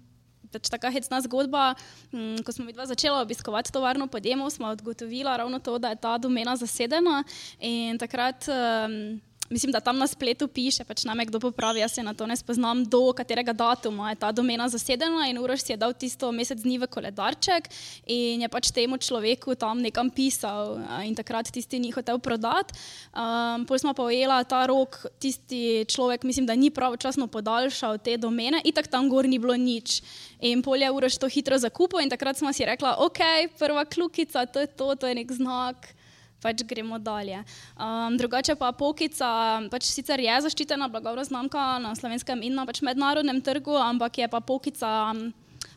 [0.55, 1.73] pač taka hecna zgodba.
[2.15, 5.99] Mm, Ko smo mi dva začela obiskovati tovarno podjemov, smo odgotovila ravno to, da je
[5.99, 7.25] ta domena zasedena
[7.59, 8.47] in takrat.
[8.47, 9.19] Um,
[9.51, 12.27] Mislim, da tam na spletu piše, pač nam je kdo popravi, jaz se na to
[12.27, 16.31] ne spoznam, do katerega datuma je ta domena zasedena in Uroš si je dal tisto
[16.31, 17.67] mesec dni v koledarček
[18.07, 22.79] in je pač temu človeku tam nekam pisal in takrat tisti ni hotel prodati.
[23.11, 28.15] Um, Potem smo pa ujela ta rok, tisti človek, mislim, da ni pravočasno podaljšal te
[28.17, 29.99] domene, itak tam gor ni bilo nič.
[30.47, 34.63] In polje Uroš to hitro zakupil in takrat smo si rekla, ok, prva klukica, to
[34.63, 35.99] je to, to je nek znak
[36.43, 37.43] pač gremo dalje.
[37.77, 42.83] Um, drugače pa Pokica, pač sicer je zaščitena blagovna znamka na slovenskem in na pač
[42.87, 45.31] mednarodnem trgu, ampak je pa Pokica um,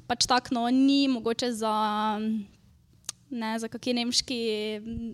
[0.08, 1.76] pač takno, ni mogoče za.
[3.34, 4.36] Ne, za kakšen nemški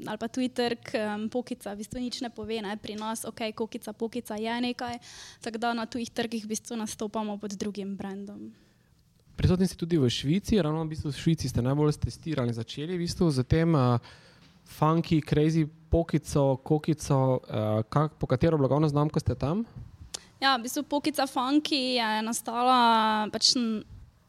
[0.03, 3.45] ali pa tuji trg, um, pokica, v bistvu nič ne pove, ne, pri nas, ok,
[3.55, 4.99] kokica, pokica je nekaj,
[5.39, 8.51] tako da na tujih trgih v bistvu nastopamo pod drugim brandom.
[9.39, 13.07] Prisotni ste tudi v Švici, ravno v bistvu v Švici ste najbolj testirali, začeli v
[13.07, 14.03] bistvu z tem uh,
[14.69, 19.65] funky, crazy pokico, kokico, uh, kak, po katero blagovno znamko ste tam?
[20.39, 23.57] Ja, v bistvu Pokica Funky je nastala pač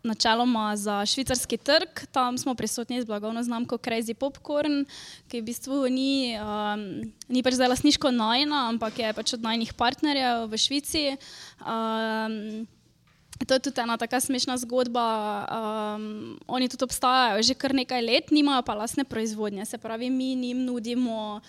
[0.02, 2.02] načeloma za švicarski trg.
[2.10, 4.88] Tam smo prisotni z blagovno znamko Crazy Popcorn,
[5.28, 9.70] ki v bistvu ni, um, ni pač zdaj lasniško najna, ampak je pač od najnih
[9.78, 11.04] partnerjev v Švici.
[11.62, 12.66] Um,
[13.46, 15.06] To je tudi ena tako smešna zgodba.
[15.48, 19.64] Um, oni tudi obstajajo že kar nekaj let, nimajo pa lastne proizvodnje.
[19.64, 21.40] Se pravi, mi njim nudimo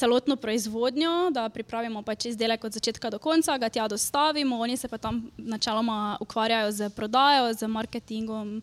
[0.00, 4.88] celotno proizvodnjo, da pripravimo pač izdelek od začetka do konca, ga tja dostavimo, oni se
[4.88, 8.62] pa tam načeloma ukvarjajo z prodajo, z marketingom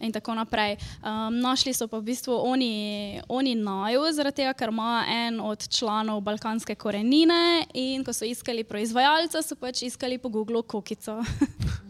[0.00, 0.78] in tako naprej.
[1.02, 5.68] Um, našli so pa v bistvu oni, oni naju, zaradi tega, ker ima en od
[5.68, 11.20] članov balkanske korenine in ko so iskali proizvajalca, so pač iskali po Googlu kokico.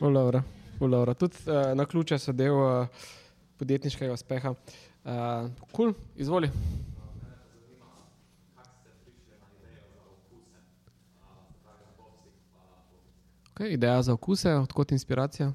[0.00, 0.42] Dobro.
[0.80, 1.14] Ulovra.
[1.14, 2.86] Tudi uh, na ključe so del uh,
[3.56, 4.50] podjetniškega uspeha.
[5.04, 5.92] Uh, cool.
[6.16, 6.50] Izvoli.
[13.54, 15.52] Okay, ideja za okuse, odkot inspiracija?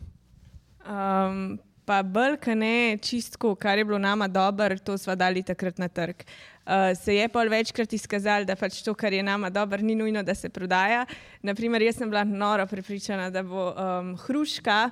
[0.88, 5.78] Um, pa bolj, kaj ne čistko, kar je bilo nama dobro, to smo dali takrat
[5.78, 6.16] na trg.
[6.64, 10.24] Uh, se je pa večkrat izkazalo, da pač to, kar je nama dobro, ni nujno,
[10.24, 11.06] da se prodaja.
[11.42, 14.90] Naprimer, jaz sem bila noro prepričana, da bo um, hruška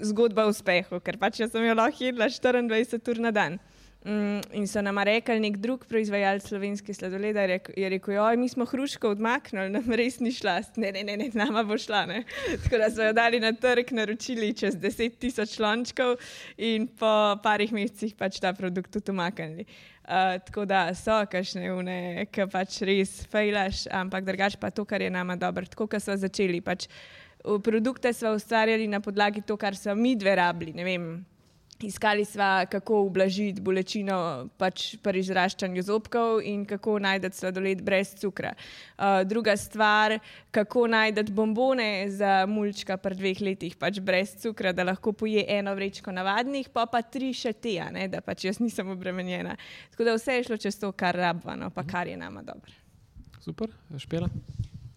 [0.00, 3.58] zgodba o uspehu, ker pač jaz sem jo lahko jedla 24 ur na dan.
[4.00, 8.64] Mm, in so nam rekli, nek drug proizvajalec slovenske sladoleda je rekel: Oj, mi smo
[8.64, 12.06] hruško odmaknili, nam res ni šla, ne, ne, ne, ne nama bo šla.
[12.08, 12.22] Ne.
[12.64, 16.16] Tako da so jo dali na trg, naročili čez 10 tisoč lončkov
[16.56, 19.66] in po parih mesecih pač ta produkt tudi umaknili.
[20.10, 25.04] Uh, tako da so kašne une, ki pač res fejlaš, ampak drugač pa to, kar
[25.04, 25.68] je nama dobro.
[25.68, 26.88] Tako, kot so začeli, pač
[27.62, 30.72] produkte smo ustvarjali na podlagi to, kar so mi dve rabili.
[31.82, 38.52] Iskali smo, kako ublažiti bolečino pač pri izraščanju zobkov in kako najti sladoled brez cukra.
[38.98, 40.18] Uh, druga stvar,
[40.50, 45.74] kako najti bombone za mulčka pri dveh letih, pač brez cukra, da lahko poje eno
[45.74, 47.78] vrečko navadnih, pa pa tri še te,
[48.12, 49.56] da pač jaz nisem obremenjena.
[49.90, 52.76] Tako da vse je šlo čez to, kar rabimo, pa kar je nama dobro.
[53.40, 54.28] Super, špela.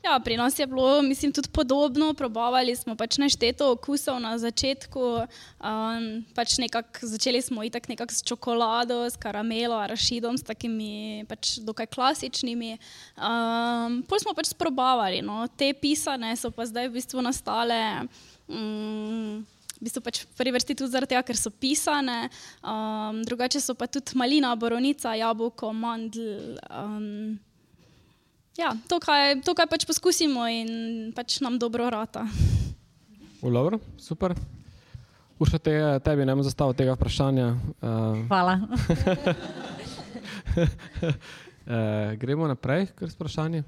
[0.04, 2.14] Ja, pri nas je bilo, mislim, tudi podobno.
[2.14, 4.99] Probavali smo pač nešteto okusov na začetku.
[5.64, 11.56] Um, pač nekak, začeli smo itak nekako s čokolado, s karamelo, arašidom, s takimi pač
[11.64, 12.76] dokaj klasičnimi.
[13.16, 15.24] Um, Pol smo pač sprobavali.
[15.24, 15.47] No.
[15.47, 18.04] Te pisane so pa zdaj v bistvu nastale.
[18.51, 19.47] Um,
[19.80, 22.30] V bistvu pač v prvi vrsti tudi zaradi tega, ker so pisane,
[22.64, 26.56] um, drugače so pa tudi malina, boronica, jabolko, mandl.
[26.72, 27.36] Um,
[28.58, 30.70] ja, to, kaj, to, kaj pač poskusimo in
[31.16, 32.26] pač nam dobro rata.
[33.43, 34.36] Ulovro, super.
[35.39, 35.74] Uša te,
[36.06, 37.47] tebi ne bom zastavil tega vprašanja.
[37.82, 38.54] Uh, Hvala.
[40.56, 43.64] uh, gremo naprej, ker je vprašanje.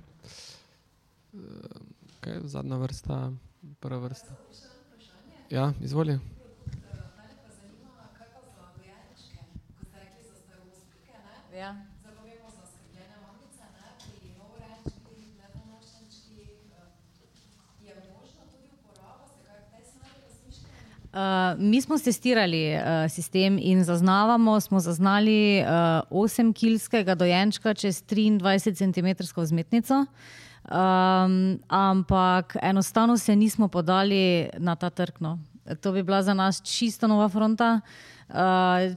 [1.34, 1.42] Uh,
[2.20, 3.20] okay, zadnja vrsta,
[3.84, 4.38] prva vrsta.
[5.50, 6.20] Ja, izvoli.
[11.56, 11.95] Ja.
[21.16, 21.22] Uh,
[21.58, 25.68] mi smo testirali uh, sistem in zaznavamo, smo zaznali uh,
[26.12, 35.14] 8-kilskega dojenčka čez 23 cm vzmetnico, um, ampak enostavno se nismo podali na ta trg.
[35.82, 37.80] To bi bila za nas čisto nova fronta.
[37.84, 38.15] Uh,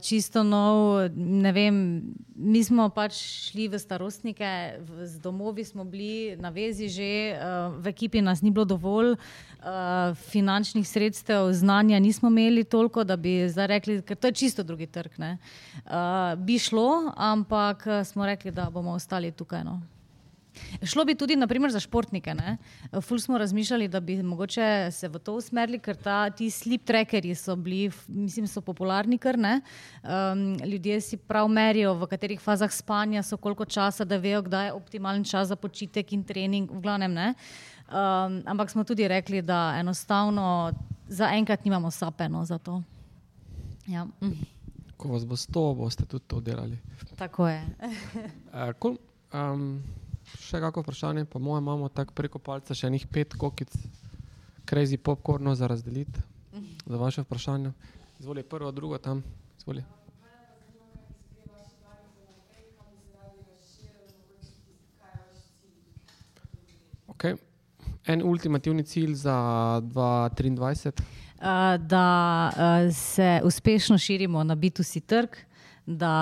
[0.01, 2.01] čisto nov, ne vem,
[2.35, 3.13] mi smo pač
[3.49, 8.41] šli v starostnike, v, z domovi smo bili na vezi že, uh, v ekipi nas
[8.41, 14.17] ni bilo dovolj, uh, finančnih sredstev, znanja nismo imeli toliko, da bi zdaj rekli, ker
[14.17, 15.13] to je čisto drugi trg.
[15.19, 19.63] Uh, bi šlo, ampak smo rekli, da bomo ostali tukaj.
[19.63, 19.98] No.
[20.83, 22.33] Šlo bi tudi naprimer, za športnike.
[22.33, 22.57] Ne?
[23.01, 27.35] Ful smo razmišljali, da bi mogoče se v to usmerili, ker ta, ti sleep trackerji
[27.35, 29.59] so bili, mislim, so popularni, ker ne.
[30.03, 34.69] Um, ljudje si prav merijo, v katerih fazah spanja so, koliko časa, da vejo, kdaj
[34.69, 37.33] je optimalen čas za počitek in trening, v glavnem ne.
[37.89, 40.71] Um, ampak smo tudi rekli, da enostavno
[41.07, 42.83] zaenkrat nimamo sapeno za to.
[43.87, 44.07] Ja.
[44.97, 46.77] Ko vas bo sto, boste tudi to delali.
[47.17, 47.63] Tako je.
[48.53, 48.97] uh, cool.
[49.33, 49.83] um,
[50.37, 53.73] še kako vprašanje, pa moja imamo tako preko palca še enih pet kokic,
[54.69, 56.29] crazy popkorno za razdeliti
[56.89, 57.71] za vaše vprašanje.
[58.19, 59.23] Izvoli prvo, drugo tam.
[59.57, 59.83] Izvoli.
[67.07, 67.35] Okay.
[68.05, 69.35] En ultimativni cilj za
[69.83, 70.91] 2023?
[71.39, 75.29] Uh, da uh, se uspešno širimo na B2C trg,
[75.85, 76.13] da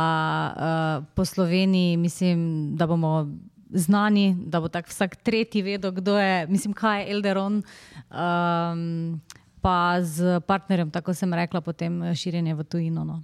[0.57, 3.27] uh, po Sloveniji, mislim, da bomo
[3.69, 7.63] znani, da bo tako vsak tretji vedel, kdo je, mislim, kaj je Elderon.
[8.11, 9.21] Um,
[9.61, 13.03] pa z partnerjem, tako sem rekla, potem širjenje v tujino.
[13.03, 13.21] No.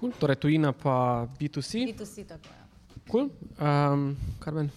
[0.00, 0.12] Cool.
[0.18, 1.86] Torej, tujina pa B2C.
[1.92, 2.62] B2C, tako je.
[3.10, 3.28] Cool.
[3.60, 4.70] Um, Karmen.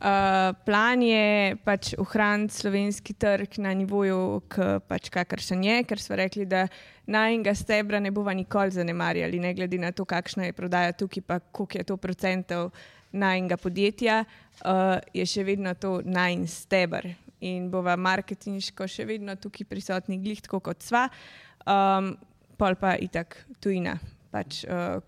[0.00, 4.40] Uh, plan je pač ohraniti slovenski trg na nivoju,
[4.88, 6.64] pač kakršen je, ker smo rekli, da
[7.04, 11.38] najmenjega stebra ne bomo nikoli zanemarjali, ne glede na to, kakšna je prodaja tukaj, pa
[11.38, 12.72] koliko je to procentov
[13.12, 19.66] najnega podjetja, uh, je še vedno to najn stebr in bova marketinško še vedno tukaj
[19.68, 21.06] prisotni, glih tako kot sva,
[21.64, 22.12] um,
[22.60, 23.96] pol pa itak tujina.
[24.30, 25.00] Pač, uh,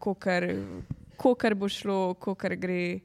[1.22, 3.03] Kokar bo šlo, kokar gre,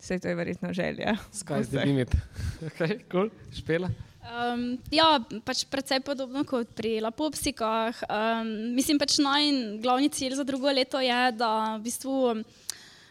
[0.00, 1.18] vse to je verjetno želja.
[1.36, 2.14] Skaj zdaj limit.
[2.70, 3.28] Okay, cool.
[3.56, 3.88] Špela.
[4.20, 8.02] Um, ja, pač predvsej podobno kot pri Lapopsikah.
[8.04, 12.16] Um, mislim, pač najglavni cilj za drugo leto je, da v bistvu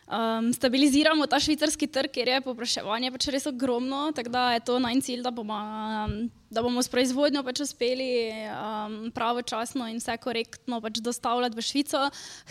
[0.10, 4.10] um, stabiliziramo ta švicarski trg, ker je popraševanje pač res ogromno.
[4.16, 6.16] Tako da je to najn cilj, da bomo, um,
[6.50, 8.10] da bomo s proizvodnjo pač uspeli
[8.50, 12.02] um, pravočasno in vse korektno pač dostavljati v Švico,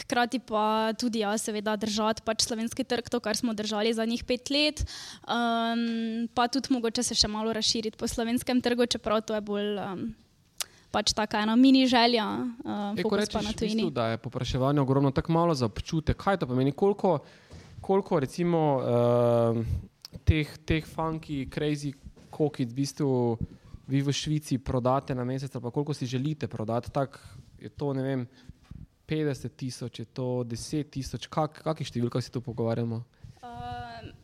[0.05, 4.25] hkrati pa tudi, ja, seveda, držati pač slovenski trg, to, kar smo držali za njih
[4.25, 4.85] pet let,
[5.27, 9.77] um, pa tudi mogoče se še malo razširiti po slovenskem trgu, čeprav to je bolj.
[9.83, 10.09] Um,
[10.89, 12.25] pač taka ena mini želja,
[12.65, 13.91] uh, fokus pa na tujini.
[13.93, 16.17] Da je popraševanje ogromno, tako malo za občutek.
[16.17, 16.73] Kaj to pomeni?
[16.73, 17.19] Koliko,
[17.81, 19.65] koliko recimo uh,
[20.25, 21.95] teh, teh funky, crazy
[22.31, 23.39] kokit v bistvu
[23.89, 27.19] vi v Švici prodate na mesec, pa koliko si želite prodati, tako
[27.59, 28.27] je to, ne vem,
[29.09, 33.01] 50 tisoč, je to 10 tisoč, kak, kakih številkah si tu pogovarjamo?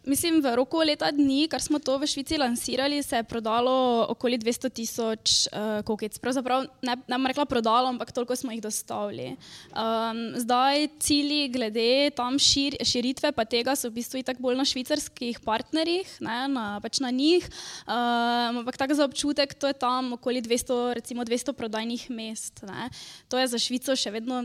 [0.07, 4.39] Mislim, v roku leta dni, kar smo to v Švici lansirali, se je prodalo okoli
[4.39, 6.19] 200 tisoč uh, kokic.
[6.21, 9.35] Pravzaprav ne, ne bom rekla prodalo, ampak toliko smo jih dostavili.
[9.73, 14.67] Um, zdaj cilji glede tam šir, širitve pa tega so v bistvu tako bolj na
[14.69, 17.49] švicarskih partnerjih, ne, na, pač na njih.
[17.89, 22.63] Um, ampak tako za občutek, to je tam okoli 200, recimo 200 prodajnih mest.
[22.69, 22.91] Ne.
[23.29, 24.45] To je za Švico še vedno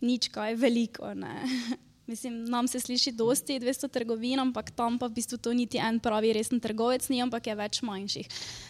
[0.00, 1.10] nič kaj veliko.
[2.06, 5.98] Mislim, nam se sliši dosti 200 trgovin, ampak tam pa v bistvu to niti en
[5.98, 8.28] pravi resen trgovec ni, ampak je več manjših.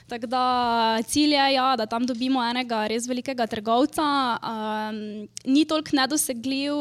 [0.09, 0.45] Tako da
[1.05, 4.07] cilj je, ja, da tam dobimo enega res velikega trgovca.
[4.41, 5.01] Um,
[5.45, 6.79] ni toliko nedosegljiv,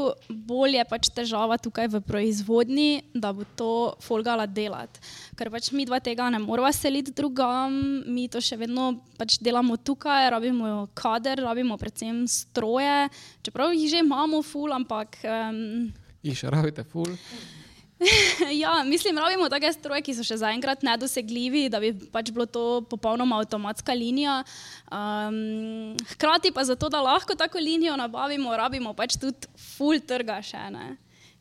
[0.48, 3.74] bolj je pač težava tukaj v proizvodnji, da bo to
[4.08, 5.04] folgala delati.
[5.36, 7.76] Ker pač mi dva tega ne moramo seliti drugam,
[8.08, 13.12] mi to še vedno pač delamo tukaj, rabimo kader, rabimo predvsem stroje,
[13.44, 15.20] čeprav jih že imamo ful, ampak.
[15.28, 15.92] Um,
[16.30, 17.14] jih še rabite, ful.
[18.52, 22.66] ja, mislim, rabimo take stroje, ki so še zaenkrat nedosegljivi, da bi pač bilo to
[22.92, 24.42] popolnoma avtomatska linija.
[24.92, 30.68] Um, hkrati pa zato, da lahko tako linijo nabavimo, rabimo pač tudi ful trga še
[30.76, 30.96] ne.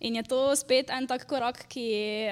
[0.04, 1.86] In je to spet en tak korak, ki,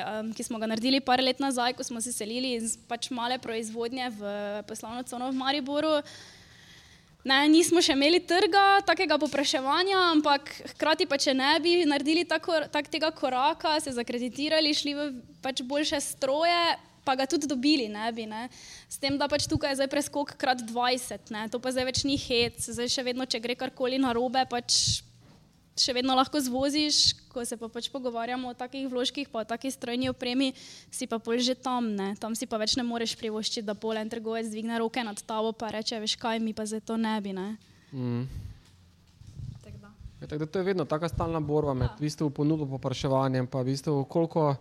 [0.05, 3.41] um, ki smo ga naredili par let nazaj, ko smo se selili iz pač male
[3.41, 4.37] proizvodnje v
[4.69, 5.97] poslovno cono v Mariboru.
[7.23, 12.65] Ne, nismo še imeli trga, takega popraševanja, ampak hkrati pa, če ne bi naredili tako,
[12.75, 15.07] tak tega koraka, se zakreditirali, šli v
[15.45, 16.65] pač boljše stroje,
[17.07, 18.27] pa ga tudi dobili, ne bi.
[18.27, 18.49] Ne.
[18.91, 21.47] S tem, da pač tukaj je zdaj preskok krat 20, ne.
[21.47, 25.03] to pa zdaj več ni hec, zdaj še vedno, če gre karkoli na robe, pač
[25.83, 29.75] še vedno lahko zvoziš, ko se pa pač pogovarjamo o takih vložkih, pa o takih
[29.75, 30.53] strojni opremi,
[30.93, 32.15] si pa pol že tam, ne?
[32.21, 35.51] tam si pa več ne moreš privoščiti, da pol en trgovec dvigne roke nad tavo
[35.53, 37.35] pa reče, veš kaj, mi pa za to ne bi.
[37.35, 37.49] Ne?
[37.93, 38.25] Mm.
[40.23, 42.31] Ja, tako da to je vedno taka stalna borba med ja.
[42.31, 43.47] ponudbo in popraševanjem.
[43.51, 44.55] Pa v bistvu, koliko,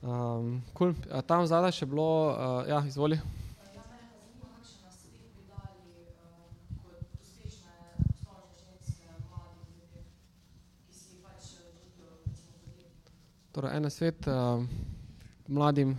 [0.00, 0.94] um, cool.
[1.28, 3.20] Tam zadaj še bilo, uh, ja, izvoli.
[13.60, 14.64] Torej, ena svet uh,
[15.48, 15.98] mladim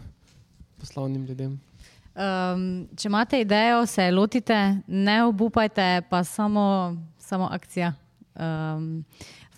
[0.80, 1.52] poslovnim ljudem.
[2.18, 2.64] Um,
[2.98, 4.56] če imate idejo, se lotite,
[4.88, 6.64] ne obupajte, pa samo,
[7.22, 7.92] samo akcija.
[8.34, 9.06] Um,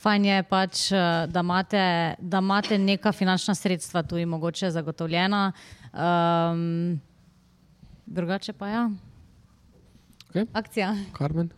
[0.03, 1.85] fajn je pač, eh, da imate,
[2.19, 5.45] da imate neka finančna sredstva tu in mogoče zagotovljena.
[5.93, 6.99] Um,
[8.05, 8.87] drugače pa ja.
[10.27, 10.47] Okay.
[10.51, 10.95] Akcija.
[11.15, 11.55] Karmen.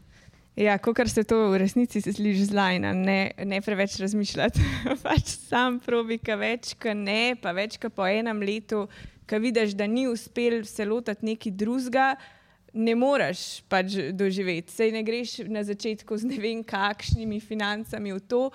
[0.56, 4.64] Ja, kot se to v resnici sliši zlajna, ne, ne preveč razmišljati.
[5.04, 8.86] pač sam probi, kaj več, kaj ne, pa več kot po enem letu,
[9.28, 12.14] ki vidiš, da ni uspel se lotiti neki drugega,
[12.72, 14.72] ne moreš pač doživeti.
[14.72, 18.48] Sej ne greš na začetku z ne vem kakšnimi financami v to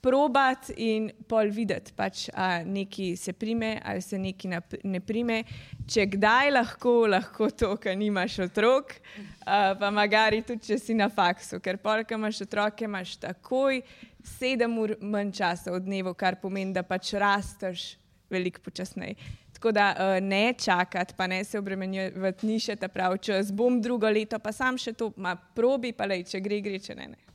[0.00, 5.42] probat in pol videti, pač, ali nekaj se prime ali se nekaj ne prime.
[5.90, 11.10] Če kdaj lahko, lahko to, kar nimaš otrok, uh, pa magari tudi, če si na
[11.12, 13.82] faksu, ker pol, ki imaš otroke, imaš takoj
[14.24, 17.94] sedem ur manj časa v dnevu, kar pomeni, da pač rasteš
[18.30, 19.16] veliko počasneje.
[19.56, 23.80] Tako da uh, ne čakati, pa ne se obremenjevati, ni še ta pravi čas, bom
[23.82, 27.10] drugo leto, pa sam še to, ma probi, pa le, če gre, gre, če ne.
[27.12, 27.29] ne.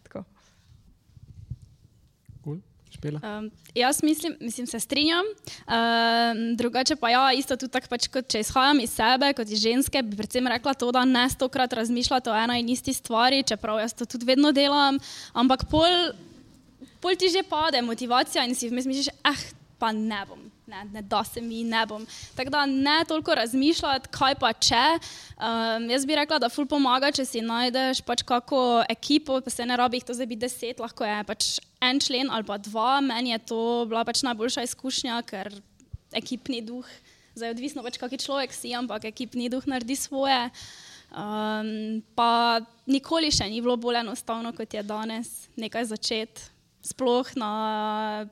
[3.04, 5.26] Um, jaz mislim, mislim, se strinjam.
[5.26, 9.62] Um, drugače pa ja, isto tudi tako, pač, kot če izhajam iz sebe, kot iz
[9.62, 13.80] ženske, bi predvsem rekla to, da ne stokrat razmišljate o eni in isti stvari, čeprav
[13.84, 15.00] jaz to tudi vedno delam,
[15.34, 16.12] ampak pol,
[17.04, 19.48] pol ti že pade motivacija in si vmes misliš, eh,
[19.80, 22.06] pa ne bom ne, ne da se mi, ne bom.
[22.36, 24.84] Tako da ne toliko razmišljati, kaj pa če.
[25.36, 29.66] Um, jaz bi rekla, da ful pomaga, če si najdeš pač kako ekipo, pa se
[29.66, 31.50] ne rabi jih to zdaj biti deset, lahko je pač
[31.84, 33.00] en člen ali pa dva.
[33.06, 35.54] Meni je to bila pač najboljša izkušnja, ker
[36.16, 36.88] ekipni duh
[37.36, 40.40] Zdaj odvisno pač, kakšen človek si, ampak ekipni duh naredi svoje.
[41.12, 46.48] Um, pa nikoli še ni bilo bolj enostavno, kot je danes, nekaj začeti,
[46.86, 47.52] sploh na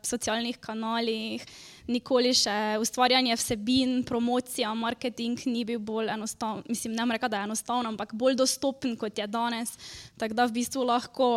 [0.06, 1.43] socialnih kanalih.
[1.89, 6.64] Nikoli še ustvarjanje vsebin, promocija, marketing ni bil bolj enostaven.
[6.70, 9.76] Mislim, ne rečem, da je enostaven, ampak bolj dostopen kot je danes.
[10.22, 11.30] Tako da v bistvu lahko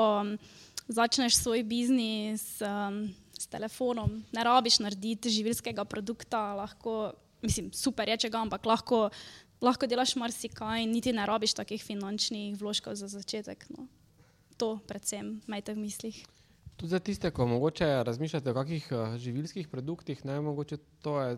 [0.88, 3.08] začneš svoj biznis um,
[3.38, 7.12] s telefonom, ne rabiš narediti živilskega produkta, lahko,
[7.42, 9.06] mislim, super je, če ga, ampak lahko,
[9.64, 13.66] lahko delaš marsikaj in niti ne rabiš takih finančnih vložkov za začetek.
[13.74, 13.88] No.
[14.56, 16.22] To predvsem majte v mislih.
[16.76, 21.36] Tudi za tiste, ki morda razmišljate o kakšnih uh, živilskih produktih, ne, mogoče to je,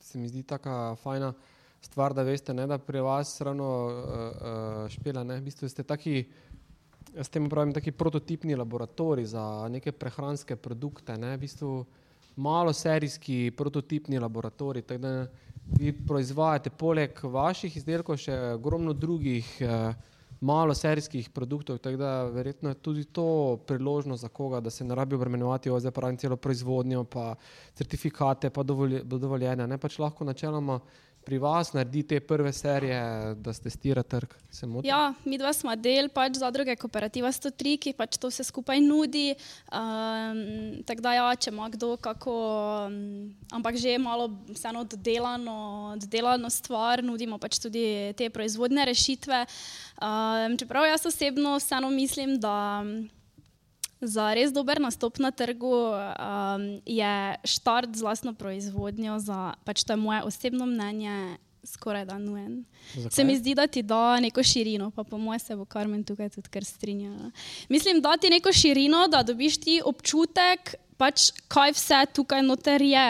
[0.00, 1.34] se mi zdi tako fajna
[1.80, 5.84] stvar, da veste, ne, da pri vas ravno uh, uh, špela, ne, v bistvu ste
[5.84, 6.24] taki,
[7.12, 11.72] s tem pravim, taki prototipni laboratorij za neke prehranske produkte, ne, v bistvu
[12.40, 15.26] malo serijski prototipni laboratorij, tako da
[15.76, 19.92] vi proizvajate poleg vaših izdelkov še ogromno drugih uh,
[20.40, 24.94] malo serijskih produktov, tako da verjetno je tudi to priložnost za koga, da se ne
[24.94, 27.34] rabi obremenjevati zdaj pravim celo proizvodnjo, pa
[27.74, 29.66] certifikate, pa dovoljenja.
[29.66, 30.80] Ne pač lahko načeloma
[31.24, 33.00] pri vas naredi te prve serije,
[33.34, 34.34] da testira trg?
[34.82, 39.34] Ja, mi dva smo del pač zadruge Kooperativa 103, ki pač to vse skupaj nudi.
[39.70, 40.40] Um,
[40.88, 42.34] tako da, ja, če ima kdo kako,
[42.88, 47.84] um, ampak že malo vseeno dodelano, dodelano stvar, nudimo pač tudi
[48.18, 49.44] te proizvodne rešitve.
[50.00, 52.82] Um, čeprav jaz osebno vseeno mislim, da.
[54.00, 59.92] Za res dober nastop na trgu um, je štart z vlastno proizvodnjo, za, pač to
[59.92, 62.64] je moje osebno mnenje, skoraj da nujen.
[62.94, 63.10] Zakaj?
[63.12, 66.30] Se mi zdi, da ti da neko širino, pa po mojem se bo Karmen tukaj
[66.32, 67.30] tudi kar strinjala.
[67.68, 73.06] Mislim, da ti neko širino, da dobiš ti občutek, pač, kaj vse tukaj noter je.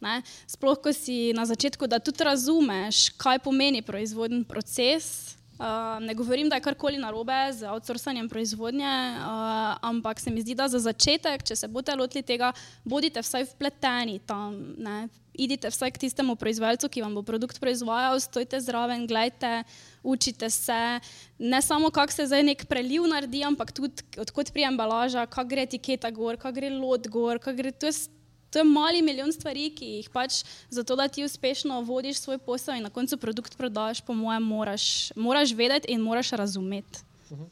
[0.00, 0.18] Ne?
[0.50, 5.35] Sploh, ko si na začetku, da tudi razumeš, kaj pomeni proizvodni proces.
[5.56, 10.54] Uh, ne govorim, da je karkoli narobe z outsourcanjem proizvodnje, uh, ampak se mi zdi,
[10.54, 12.50] da za začetek, če se boste lotili tega,
[12.84, 14.52] bodite vsaj vpleteni tam.
[14.76, 15.08] Ne?
[15.32, 19.64] Idite vsaj k tistemu proizvajalcu, ki vam bo produkt proizvajal, stojite zraven, gledajte,
[20.04, 21.00] učite se.
[21.38, 25.64] Ne samo, kako se zdaj nek preliv naredi, ampak tudi odkot prije embalaža, kako gre
[25.64, 27.72] etiketa gor, kako gre lot gor, kako gre.
[27.72, 27.96] To je
[28.56, 30.38] To je mali milijon stvari, ki jih pač
[30.72, 35.12] zato, da ti uspešno vodiš svoj posel in na koncu produkt prodaš, po mojem, moraš,
[35.12, 37.04] moraš vedeti in moraš razumeti.
[37.30, 37.48] Uh -huh.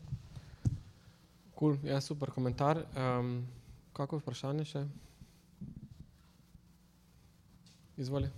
[1.58, 1.76] cool.
[1.84, 2.80] Ja, super komentar.
[2.96, 3.46] Um,
[3.92, 4.86] kako vprašanje še?
[7.96, 8.30] Izvoli.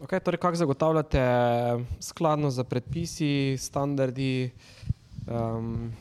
[0.00, 1.22] Okay, torej, kako zagotavljate
[2.00, 4.50] skladno za predpisi, standardi?
[5.26, 5.92] Um,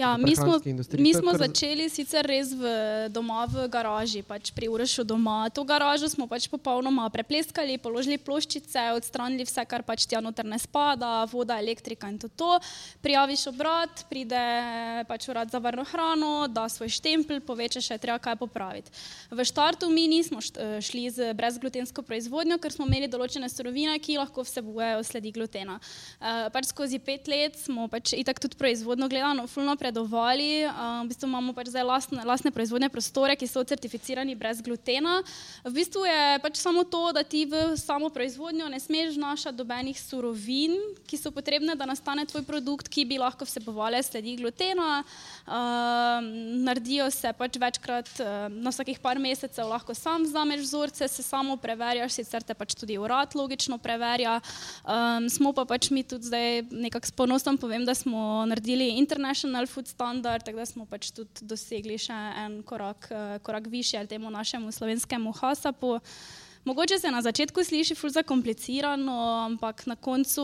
[0.00, 0.60] Ja, mi smo,
[0.98, 2.64] mi smo začeli sicer res v
[3.12, 5.44] doma v garaži, pač pri Urošu doma.
[5.52, 10.56] To garažo smo pač popolnoma prepleskali, položili ploščice, odstranili vse, kar pač tja noter ne
[10.56, 12.30] spada, voda, elektrika in to.
[12.32, 12.56] to.
[13.04, 14.40] Prijaviš obrat, pride
[15.04, 18.88] pač urad za varno hrano, da svoj štempel, poveče še treba kaj popraviti.
[19.28, 24.48] V štartu mi nismo šli z brezglutensko proizvodnjo, ker smo imeli določene surovine, ki lahko
[24.48, 25.76] vsebujejo sledi glutena.
[25.76, 30.64] Uh, pač skozi pet let smo pač itak tudi proizvodno gledano, fulno pred napredovali.
[30.66, 35.22] Uh, v bistvu imamo pač zdaj lastne, lastne proizvodne prostore, ki so certificirani brez glutena.
[35.66, 39.98] V bistvu je pač samo to, da ti v samo proizvodnjo ne smeš vnašati dobenih
[39.98, 40.78] surovin,
[41.10, 45.02] ki so potrebne, da nastane tvoj produkt, ki bi lahko vsebovali sledi glutena.
[45.46, 46.22] Uh,
[46.62, 51.58] naredijo se pač večkrat, uh, na vsakih par mesecev lahko sam vzameš vzorce, se samo
[51.58, 54.38] preverjaš, sicer te pač tudi urad logično preverja.
[54.84, 59.66] Um, smo pa pač mi tudi zdaj nekako s ponosom povem, da smo naredili International
[59.66, 64.06] Food food standard, tako da smo pač tudi dosegli še en korak, uh, korak više
[64.06, 65.98] temu našemu slovenskemu hasapu.
[66.64, 70.42] Mogoče se na začetku sliši ful zakomplicirano, ampak na koncu,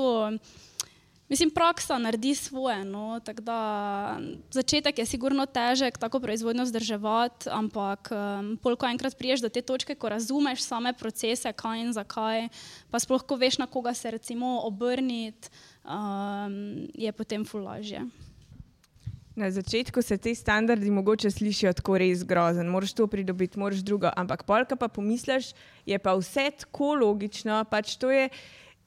[1.29, 2.85] mislim, praksa naredi svoje.
[2.85, 3.21] No?
[3.21, 4.17] Da,
[4.51, 9.95] začetek je sigurno težek, tako proizvodno vzdrževati, ampak um, polko enkrat priješ do te točke,
[9.95, 12.49] ko razumeš same procese, kaj in zakaj,
[12.91, 15.53] pa sploh, ko veš, na koga se recimo obrniti,
[15.85, 18.07] um, je potem ful lažje.
[19.37, 24.09] Na začetku se ti standardi mogoče slišijo tako res grozen, moraš to pridobiti, moraš drugo,
[24.17, 25.51] ampak polka pa pomisliš,
[25.87, 27.59] je pa vse tako logično.
[27.69, 28.31] Pač je,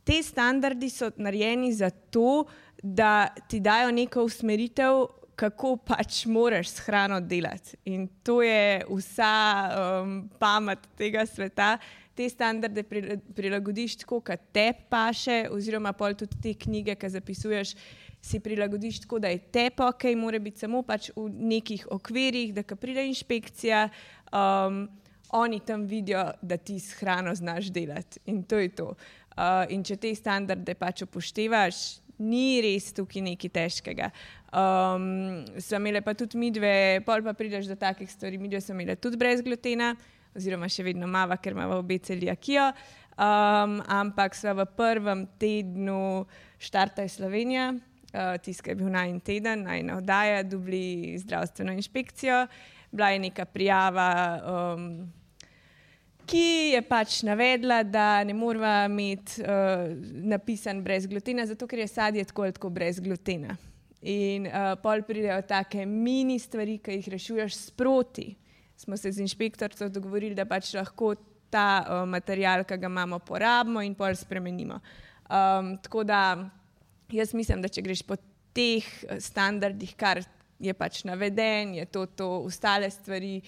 [0.04, 2.48] te standardi so narejeni za to,
[2.82, 5.06] da ti dajo neko usmeritev,
[5.38, 7.78] kako pač moraš s hrano delati.
[7.86, 9.36] In to je vsa
[9.70, 11.78] um, pamet tega sveta.
[12.16, 12.84] Te standarde
[13.36, 17.78] prilagodiš tako, kot te paše, oziroma pol tudi te knjige, ki zapisuješ,
[18.22, 22.64] si prilagodiš tako, da je te ok, mora biti samo pač v nekih okvirih, da
[22.64, 23.88] ko pride inšpekcija,
[24.34, 24.88] um,
[25.30, 28.20] oni tam vidijo, da ti s hrano znaš delati.
[28.26, 28.94] In to je to.
[29.38, 34.10] Uh, in če te standarde pač upoštevaš, ni res tukaj nekaj težkega.
[34.50, 38.62] Um, so imele pa tudi mi dve, pol pa prideš do takih stvari, mi dve
[38.62, 39.94] smo imele tudi brez glutena,
[40.36, 42.72] oziroma še vedno mava, ker ima obe celijakijo.
[43.20, 46.26] Um, ampak so v prvem tednu
[46.60, 47.74] štartaj Slovenija,
[48.14, 52.48] uh, tiskaj bil naj en teden, naj ena oddaja, dobili zdravstveno inšpekcijo,
[52.92, 54.10] bila je neka prijava.
[54.44, 55.14] Um,
[56.30, 59.90] ki je pač navedla, da ne moramo imeti uh,
[60.30, 63.58] napisan brez glutena, zato ker je sadje tako ali tako brez glutena.
[64.02, 68.30] In uh, pol pridejo take mini stvari, ki jih rešuješ sproti.
[68.80, 71.16] Smo se z inšpektorcem dogovorili, da pač lahko
[71.50, 74.80] ta uh, material, ki ga imamo, porabimo in pol spremenimo.
[75.30, 76.22] Um, tako da
[77.12, 78.18] jaz mislim, da če greš po
[78.56, 78.86] teh
[79.22, 80.24] standardih, kar
[80.60, 83.40] je pač naveden, je to, to ostale stvari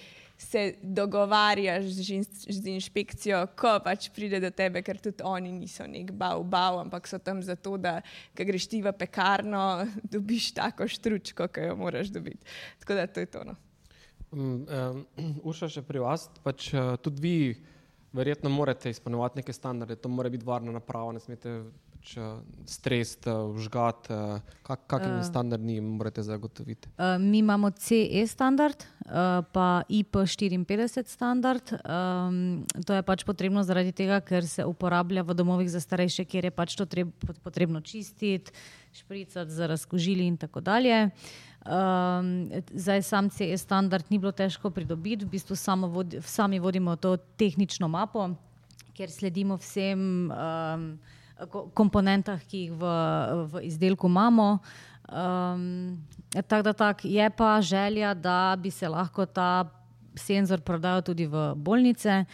[0.41, 6.09] se dogovarjaš z, z inšpekcijo, ko pač pride do tebe, ker tudi oni niso nek
[6.17, 7.99] bav, bav, ampak so tam zato, da
[8.33, 12.41] greš ti v pekarno, dobiš tako štručko, ki jo moraš dobiti.
[12.81, 13.43] Tako da to je to.
[13.51, 13.55] No.
[14.31, 15.05] Um, um,
[15.51, 17.35] Urša, še pri vas, pač uh, tudi vi
[18.17, 21.59] verjetno morate izpolnjevati neke standarde, to mora biti varna naprava, ne smete
[22.01, 22.17] pač,
[22.65, 24.09] stres, vžgat,
[24.65, 26.89] kak, kakšni uh, standardi morate zagotoviti?
[26.97, 31.61] Uh, mi imamo CE standard, uh, pa IP54 standard.
[31.85, 36.49] Um, to je pač potrebno zaradi tega, ker se uporablja v domovih za starejše, kjer
[36.49, 37.13] je pač to treb,
[37.45, 38.51] potrebno čistiti,
[38.97, 41.11] špricati za razkožili in tako dalje.
[41.61, 45.53] Um, zdaj, sam CE standard ni bilo težko pridobiti, v bistvu
[45.85, 48.31] vodi, sami vodimo to tehnično mapo,
[48.97, 50.31] kjer sledimo vsem.
[50.33, 50.93] Um,
[51.73, 52.93] komponentah, ki jih v,
[53.51, 54.59] v izdelku imamo.
[55.11, 55.97] Um,
[56.47, 59.65] tako da tak, je pa želja, da bi se lahko ta
[60.15, 62.25] senzor prodajal tudi v bolnice.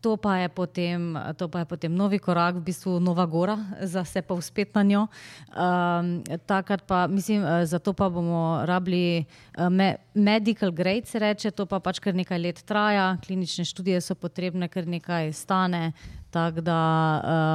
[0.00, 4.22] To pa, potem, to pa je potem novi korak, v bistvu nova gora, za vse
[4.22, 5.02] pa uspet na njo.
[5.50, 9.26] Um, takrat pa, mislim, eh, zato pa bomo rabili
[9.58, 13.98] uh, me, medical grade, se reče, to pa pač kar nekaj let traja, klinične študije
[14.00, 15.92] so potrebne, kar nekaj stane,
[16.30, 16.78] Tako da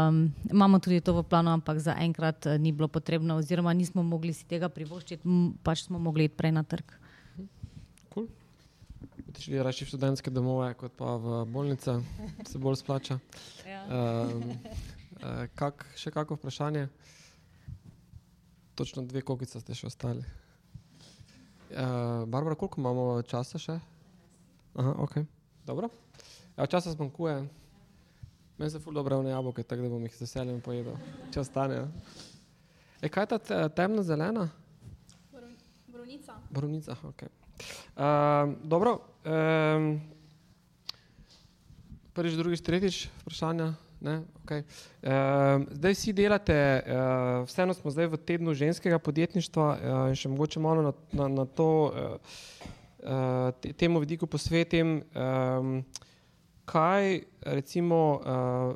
[0.10, 4.34] um, imamo tudi to v planu, ampak zaenkrat uh, ni bilo potrebno, oziroma nismo mogli
[4.34, 5.30] si tega privoščiti,
[5.64, 7.03] pač smo mogli iti prej na trg.
[9.34, 11.98] Če rečeš v študentske domove, kot pa v bolnice,
[12.50, 13.18] se bolj splača.
[13.66, 13.82] Ja.
[13.90, 14.54] Um,
[15.20, 16.86] uh, kak, še kako vprašanje?
[18.78, 20.22] Točno dve kokice ste še ostali.
[21.74, 23.80] Uh, Barbara, koliko imamo časa še?
[24.78, 25.20] Aha, ok.
[25.66, 25.90] Dobro.
[26.58, 27.42] Ja, časa zmanjkuje.
[28.58, 30.98] Meni se ful dobro vne jabolke, tako da bom jih z veseljem pojedel,
[31.34, 31.88] če ostane.
[33.02, 34.46] E, kaj je ta temna zelena?
[35.90, 36.38] Borovnica.
[36.54, 37.43] Borovnica, ok.
[37.96, 39.00] Uh, dobro.
[39.26, 40.02] Um,
[42.14, 43.74] prvič, drugič, tretjič vprašanja.
[44.44, 44.66] Okay.
[45.00, 49.78] Uh, zdaj vsi delate, uh, vseeno smo zdaj v tednu ženskega podjetništva uh,
[50.12, 52.20] in še mogoče malo na, na, na to, uh,
[53.08, 55.00] uh, temu vidiku posvetim.
[55.16, 55.86] Um,
[56.66, 58.76] kaj recimo uh,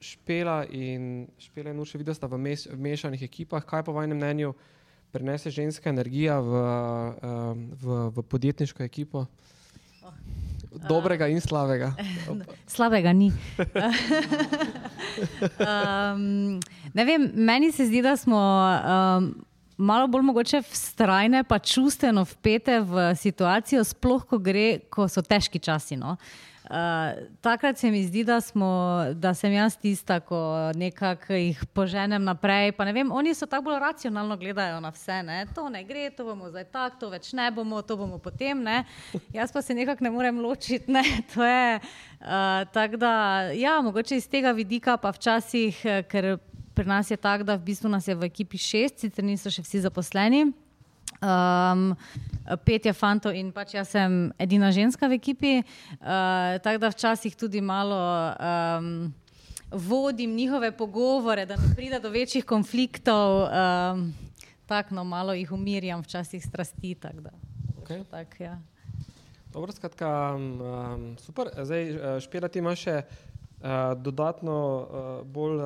[0.00, 4.16] špela in špela in vidijo, da sta v, meš, v mešanih ekipah, kaj po vašem
[4.16, 4.54] mnenju
[5.12, 6.52] prenese ženska energija v,
[7.82, 9.26] v, v podjetniško ekipo?
[10.70, 11.92] Dobrega in slabega.
[12.74, 13.32] slabega ni.
[15.66, 16.60] um,
[16.94, 19.32] vem, meni se zdi, da smo um,
[19.76, 25.58] malo bolj mogoče vztrajne, pa čustveno vpete v situacijo, sploh ko, gre, ko so težki
[25.58, 25.98] časi.
[25.98, 26.14] No?
[26.14, 26.76] Uh, Uh,
[27.40, 30.38] takrat se mi zdi, da, smo, da sem jaz tista, ki
[30.78, 32.70] nekako jih poženem naprej.
[32.94, 35.16] Vem, oni so tako bolj racionalno gledajo na vse.
[35.26, 35.40] Ne?
[35.54, 38.62] To ne gre, to bomo zdaj tako, to več ne bomo, to bomo potem.
[38.62, 38.84] Ne?
[39.34, 40.86] Jaz pa se nekako ne morem ločiti.
[40.94, 41.02] Ne?
[41.50, 41.80] Je,
[42.20, 43.12] uh, tako da,
[43.50, 46.36] ja, mogoče iz tega vidika, pa včasih, eh, ker
[46.74, 49.66] pri nas je tako, da v bistvu nas je v ekipi šest, sicer niso še
[49.66, 50.52] vsi zaposleni.
[51.20, 51.94] Um,
[52.64, 57.36] pet je fantov in pač jaz sem edina ženska v ekipi, uh, tako da včasih
[57.36, 58.00] tudi malo
[58.32, 59.12] um,
[59.70, 64.14] vodim njihove pogovore, da ne pride do večjih konfliktov, um,
[64.66, 66.94] tako no, malo jih umirjam, včasih strasti.
[66.94, 67.14] Tak,
[67.82, 68.04] okay.
[68.10, 68.58] tak, ja.
[69.52, 71.50] Dobro, skratka, um, super.
[71.62, 73.68] Zdaj, eh, špirati imaš še uh,
[73.98, 75.60] dodatno uh, bolj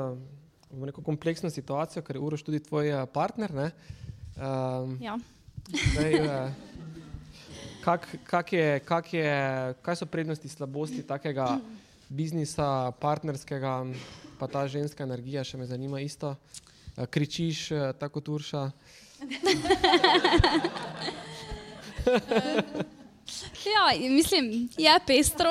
[0.90, 3.52] uh, kompleksno situacijo, ker je Uroš tudi tvoj partner.
[4.34, 5.18] Um, ja.
[5.72, 6.50] Zdaj, uh,
[7.84, 9.30] kak, kak je, kak je,
[9.82, 11.58] kaj so prednosti, slabosti takega
[12.08, 13.86] biznisa, partnerskega,
[14.38, 16.36] pa ta ženska energija, še me zanima isto.
[16.96, 18.70] Uh, kričiš, uh, tako turša.
[23.64, 25.50] Ja, mislim, je pestro.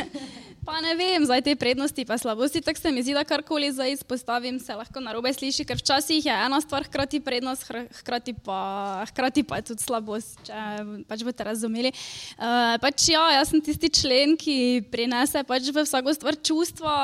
[0.64, 3.92] Pa ne vem, zdaj te prednosti pa slabosti, tako se mi zdi, da karkoli zdaj
[3.98, 7.68] izpostavim, se lahko narobe sliši, ker včasih je ena stvar hkrati prednost,
[8.00, 10.62] hkrati pa, hkrati pa je tudi slabost, če
[11.04, 11.92] pač boste razumeli.
[12.38, 16.94] Uh, pač ja, jaz sem tisti člen, ki prinese pač v vsako stvar čustva,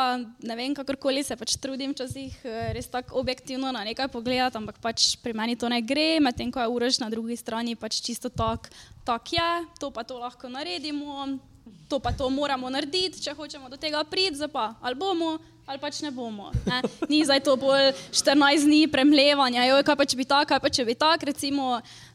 [0.40, 4.80] ne vem, kakorkoli se pač trudim včasih eh, res tako objektivno na nekaj pogledati, ampak
[4.80, 8.32] pač pri meni to ne gre, medtem ko je urož na drugi strani pač čisto
[8.32, 8.72] tak,
[9.04, 11.28] tak je, to pa to lahko naredimo
[11.88, 16.00] to pa to moramo narediti, če hočemo do tega priti, pa ali bomo ali pač
[16.02, 16.50] ne bomo.
[16.66, 16.82] Ne?
[17.10, 20.70] Ni zdaj to bolj 14 dni premlevanja, jo, kaj pa če bi tako, kaj pa
[20.72, 21.66] če bi tako, recimo,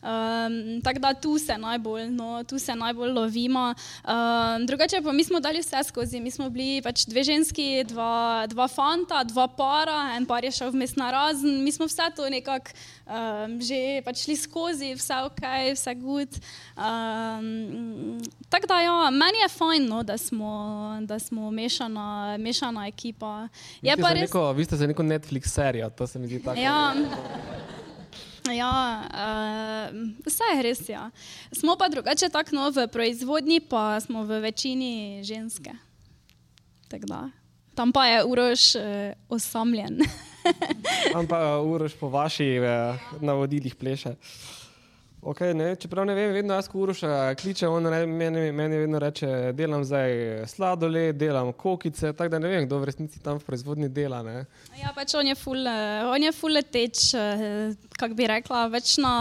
[0.04, 3.68] um, tako da tu se najbolj, no, tu se najbolj lovimo.
[4.04, 8.46] Um, drugače pa mi smo dali vse skozi, mi smo bili pač dve ženski, dva,
[8.52, 12.28] dva fanta, dva para, en par je šel vmes na razen, mi smo vse to
[12.30, 12.76] nekako
[13.08, 15.44] um, že pač šli skozi, vse ok,
[15.74, 16.32] vse good.
[16.76, 18.20] Um,
[18.50, 20.52] tako da ja, meni je fajn, no, da smo,
[21.08, 23.45] da smo mešana, mešana ekipa.
[23.82, 24.22] Vi ste, res...
[24.22, 26.60] neko, vi ste za neko Netflix serijo, to se mi zdi tako.
[26.60, 26.94] Ja.
[28.54, 29.96] Ja, uh,
[30.26, 30.84] vse je res.
[30.90, 31.10] Ja.
[31.50, 35.74] Smo pa drugače tako no, v proizvodnji, pa smo v večini ženske.
[37.76, 38.84] Tam pa je urož uh,
[39.30, 40.06] osamljen.
[41.14, 44.14] Tam pa je urož po vaših uh, navodilih pleše.
[45.26, 49.00] Okay, ne, čeprav ne vem, vedno jaz, ko uroša kliče, on re, meni, meni vedno
[49.02, 50.12] reče, delam zdaj
[50.52, 54.20] sladoled, delam kokice, tako da ne vem, kdo v resnici tam v proizvodni dela.
[54.22, 54.44] Ne.
[54.78, 59.00] Ja, pač on je full, uh, on je full teč, uh, kak bi rekla, več
[59.02, 59.16] na,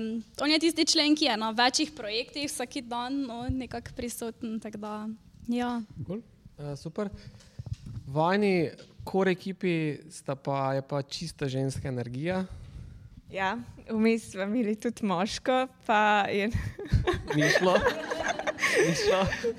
[0.00, 0.06] um,
[0.40, 4.80] on je tisti člen, ki je na večjih projektih vsak dan, no, nekako prisoten, tako
[4.80, 4.94] da,
[5.52, 5.74] ja.
[6.06, 6.24] Cool.
[6.56, 7.12] Uh, super.
[8.08, 8.72] Vajni
[9.04, 12.40] kore ekipi sta pa, je pa čista ženska energija.
[13.32, 13.56] Ja,
[13.88, 16.50] vmes smo imeli tudi moško, pa je
[17.36, 17.78] ni šlo.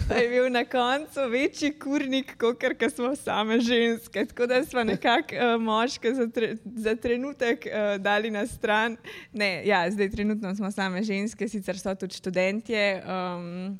[0.07, 4.25] Pa je bil na koncu večji kurnik, kot kar smo same ženske.
[4.25, 8.97] Tako da smo nekako uh, moške za, tre, za trenutek uh, dali na stran.
[9.33, 13.01] Ne, ja, zdaj trenutno smo same ženske, sicer so tudi študentje.
[13.09, 13.79] Um,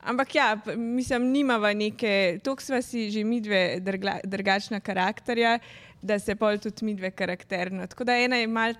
[0.00, 3.80] ampak ja, mislim, nimava neke, toliko smo si že mi dve
[4.24, 5.58] drugačna karakterja
[6.02, 7.86] da se pol tudi mi dve karakterno.
[7.86, 8.74] Tako da ena je mal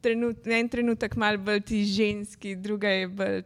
[0.00, 3.42] trenut, en trenutek mal bolj ti ženski, druga je bolj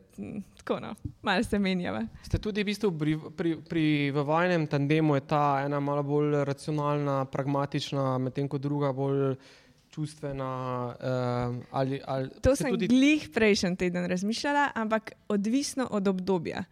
[0.57, 2.05] tako, no, mal se menjava.
[2.23, 7.25] Ste tudi v bistvu pri, pri, pri vajnem tandemu je ta ena malo bolj racionalna,
[7.25, 9.37] pragmatična, medtem ko druga bolj
[9.95, 10.51] čustvena.
[10.99, 12.89] Uh, ali, ali to sem tudi...
[12.89, 16.65] glih prejšnji teden razmišljala, ampak odvisno od obdobja.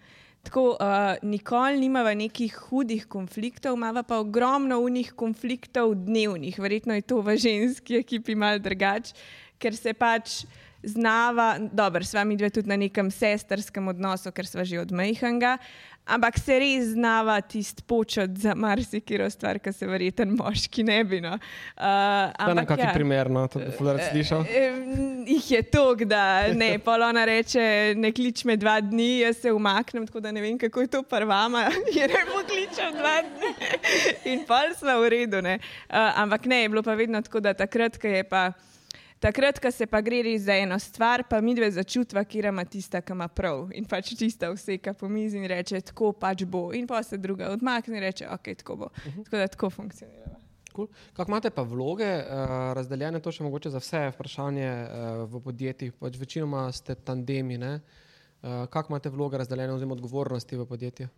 [0.43, 6.59] Tako, uh, nikoli nimava nekih hudih konfliktov, imamo pa ogromno unih konfliktov dnevnih.
[6.59, 9.14] Verjetno je to v ženski ekipi mal drugače,
[9.62, 10.43] ker se pač
[10.82, 15.59] znava, dobro, s vami dve tudi na nekem sestrskem odnosu, ker sva že od Mejhanga,
[16.07, 21.20] ampak se res znava tisti počet za marsikiro stvar, ki se verjeten moški ne bi.
[21.23, 21.37] No.
[21.37, 22.95] Uh, ampak, na kakšen ja.
[22.97, 24.45] primer, no, to bi fuler slišal?
[25.29, 26.24] Jih je to, da
[26.57, 30.59] ne, polona reče, ne klič me dva dni, jaz se umaknem, tako da ne vem,
[30.59, 31.69] kako je to prvama,
[31.99, 33.55] je ne pokličal dva dni
[34.35, 35.41] in pol smo v redu.
[35.43, 35.57] Uh,
[36.23, 38.51] ampak ne, je bilo pa vedno tako, da takrat, ko je pa.
[39.23, 42.65] Takrat, ko se pa gre res za eno stvar, pa mi dve začutva, kje ima
[42.66, 43.69] tista, ki ima prav.
[43.78, 46.73] In pač tista vseka po mizi in reče, tako pač bo.
[46.74, 48.89] In pa se druga odmakne in reče, ok, tako bo.
[48.90, 49.20] Uh mhm.
[49.20, 49.24] -huh.
[49.24, 50.36] Tako da tako funkcionira.
[50.74, 50.89] Cool.
[51.12, 55.93] Kako imate pa vloge, uh, razdeljene to še mogoče za vse vprašanje uh, v podjetjih?
[55.93, 57.59] Pač večinoma ste tandemi.
[57.59, 61.09] Uh, Kako imate vloge razdeljene oziroma odgovornosti v podjetju?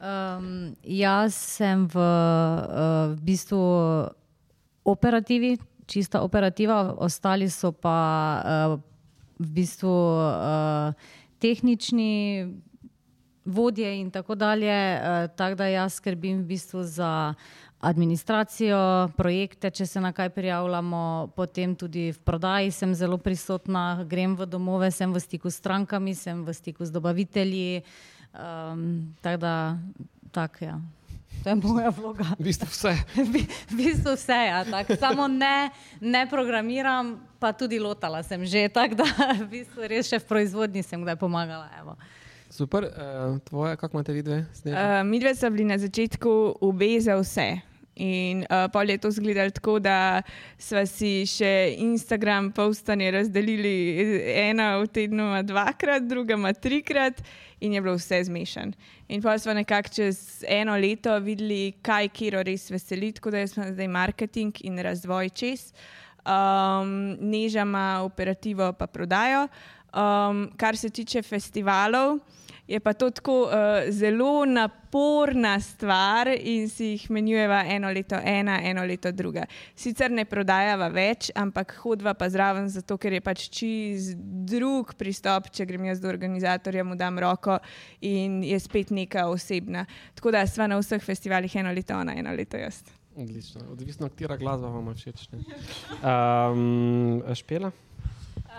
[0.00, 3.60] Um, jaz sem v, uh, v bistvu
[4.84, 5.58] operativi,
[5.90, 7.98] čista operativa, ostali so pa
[8.38, 8.80] uh,
[9.40, 10.94] v bistvu uh,
[11.42, 12.46] tehnični
[13.44, 14.70] vodje in tako dalje.
[14.70, 17.34] Uh, tako da jaz skrbim v bistvu za
[17.80, 24.36] administracijo, projekte, če se na kaj prijavljamo, potem tudi v prodaji sem zelo prisotna, grem
[24.36, 27.82] v domove, sem v stiku s strankami, sem v stiku z dobavitelji.
[28.36, 29.54] Um, tako da,
[30.30, 30.76] tak, ja.
[31.42, 32.24] To je moja vloga.
[32.38, 32.92] V bistvu vse.
[33.70, 34.64] v bistvu vse, ja,
[35.00, 39.08] samo ne, ne programiram, pa tudi lotala sem že, tako da
[39.44, 41.70] v bistvu res še v proizvodnji sem kdaj pomagala.
[41.80, 41.96] Evo.
[42.50, 44.44] Super, uh, tvoje, kako imate vidve?
[44.66, 47.69] Uh, mi dve smo bili na začetku obe za vse.
[48.00, 50.22] In uh, pol je to zgledalo tako, da
[50.58, 53.74] smo si še Instagram postanje razdelili
[54.40, 57.20] ena v tednu dvakrat, druga ma trikrat
[57.60, 58.72] in je bilo vse zmešan.
[59.12, 63.68] In pa smo nekako čez eno leto videli, kaj kiro res veseli, tako da smo
[63.68, 65.68] zdaj marketing in razvoj čez.
[66.24, 69.48] Um, nežama operativo pa prodajo.
[69.92, 72.20] Um, kar se tiče festivalov,
[72.70, 73.52] je pa to tako uh,
[73.90, 79.44] zelo naporna stvar in si jih menjujeva eno leto ena, eno leto druga.
[79.74, 85.50] Sicer ne prodajava več, ampak hodva pa zraven, zato ker je pač čist drug pristop,
[85.50, 87.58] če grem jaz do organizatorja, mu dam roko
[88.06, 89.84] in je spet neka osebna.
[90.14, 92.84] Tako da sva na vseh festivalih eno leto ona, eno leto jaz.
[93.18, 95.26] Odlično, odvisno, katera glasba vam všeč.
[96.06, 97.74] Um, špela?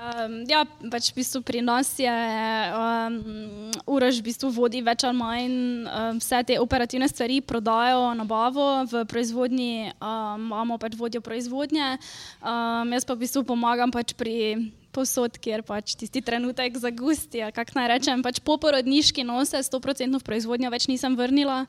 [0.02, 5.14] Um, ja, pač v bistvu pri nas je um, Uraž v bistvu vodi več ali
[5.14, 5.54] manj
[5.86, 12.02] um, vse te operativne stvari, prodajo, nabavo v proizvodnji, um, imamo pač vodjo proizvodnje.
[12.42, 17.44] Um, jaz pa v bistvu pomagam pač pri posod, kjer pač tisti trenutek zagusti.
[17.56, 21.64] Kako naj rečem, pač po porodniški nose, 100% v proizvodnjo več nisem vrnila.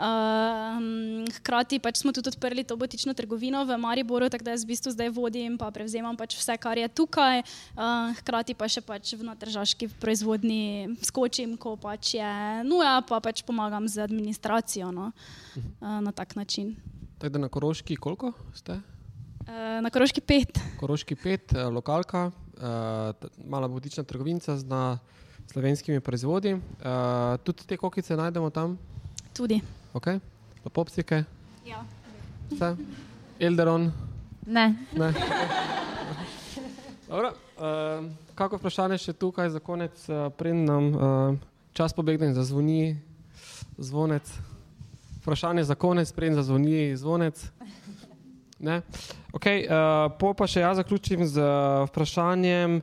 [0.00, 0.80] Uh,
[1.36, 4.94] hkrati pač smo tudi odprli to botično trgovino v Mariboru, tako da jaz v bistvu
[4.94, 7.42] zdaj vodim in prevzemam pač vse, kar je tukaj.
[7.76, 12.32] Uh, hkrati pa še pač v natržaški proizvodni skočim, ko pač je
[12.64, 16.78] nuja, pa pač pomagam z administracijo no, uh, na tak način.
[17.20, 18.80] Tako da na Koroški koliko ste?
[19.50, 20.56] Na Koroški pet.
[20.80, 22.49] Koroški pet, lokalka, uh,
[23.44, 24.64] mala botična trgovinca z
[25.52, 26.54] slovenskimi proizvodi.
[26.54, 26.60] Uh,
[27.44, 28.78] tudi te kokice najdemo tam?
[29.36, 29.60] Tudi.
[29.94, 30.20] Okay.
[30.72, 31.24] Popsike?
[31.66, 31.84] Ja.
[32.50, 32.76] Vse?
[33.40, 33.92] Elderon?
[34.46, 34.74] Ne.
[34.92, 35.12] ne.
[37.08, 41.02] Dobro, uh, kako vprašanje še tukaj za konec, uh, preden nam uh,
[41.72, 43.00] čas pobegne in zazvoni
[43.78, 44.30] zvonec?
[45.20, 47.42] Vprašanje za konec, preden zazvoni zvonec.
[48.60, 48.82] Ne?
[49.32, 52.80] Okay, uh, po pa še jaz zaključim z uh, vprašanjem,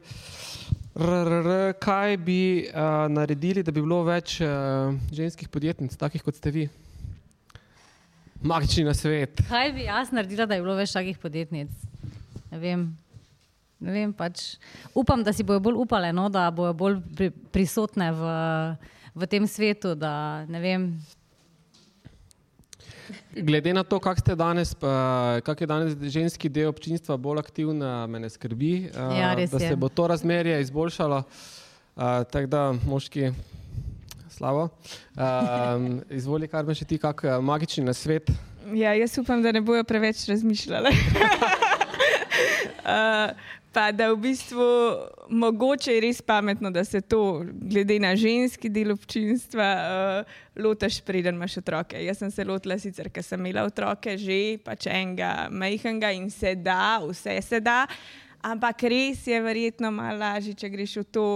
[0.97, 6.25] r, r, r, kaj bi uh, naredili, da bi bilo več uh, ženskih podjetnic, takih
[6.25, 6.65] kot ste vi?
[8.41, 9.43] Magični na svet.
[9.45, 11.69] Kaj bi jaz naredila, da bi bilo več takih podjetnic?
[12.49, 12.89] Ne vem.
[13.77, 14.55] Ne vem pač.
[14.97, 18.31] Upam, da si bojo bolj upale, no, da bojo bolj pri, prisotne v,
[19.13, 19.93] v tem svetu.
[19.93, 20.41] Da,
[23.35, 24.73] Glede na to, kak, danes,
[25.43, 29.75] kak je danes ženski del občinstva bolj aktiven, me ne skrbi, ja, da se je.
[29.75, 31.23] bo to razmerje izboljšalo.
[32.31, 33.31] Tako da, moški,
[34.29, 34.69] slabo.
[36.19, 38.29] Izvoli, kar me še ti, kak magični na svet.
[38.75, 40.91] Ja, jaz upam, da ne bojo preveč razmišljali.
[42.84, 43.31] uh,
[43.77, 44.65] pa da v bistvu
[45.29, 51.37] mogoče je res pametno, da se to, glede na ženski del občinstva, uh, lotaš, preden
[51.37, 51.99] imaš otroke.
[52.01, 56.55] Jaz sem se lotila sicer, ker sem imela otroke že, pač enega majhnega in se
[56.55, 57.83] da, vse se da,
[58.41, 61.27] ampak res je verjetno malo lažje, če greš v to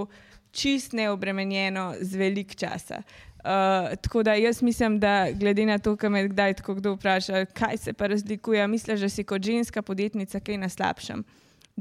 [0.49, 3.03] čist neobremenjeno z velik časa.
[3.41, 7.45] Uh, tako da jaz mislim, da glede na to, kar me kdaj tako kdo vpraša,
[7.53, 11.21] kaj se pa razlikuje, misliš, da si kot ženska podjetnica kaj na slabšem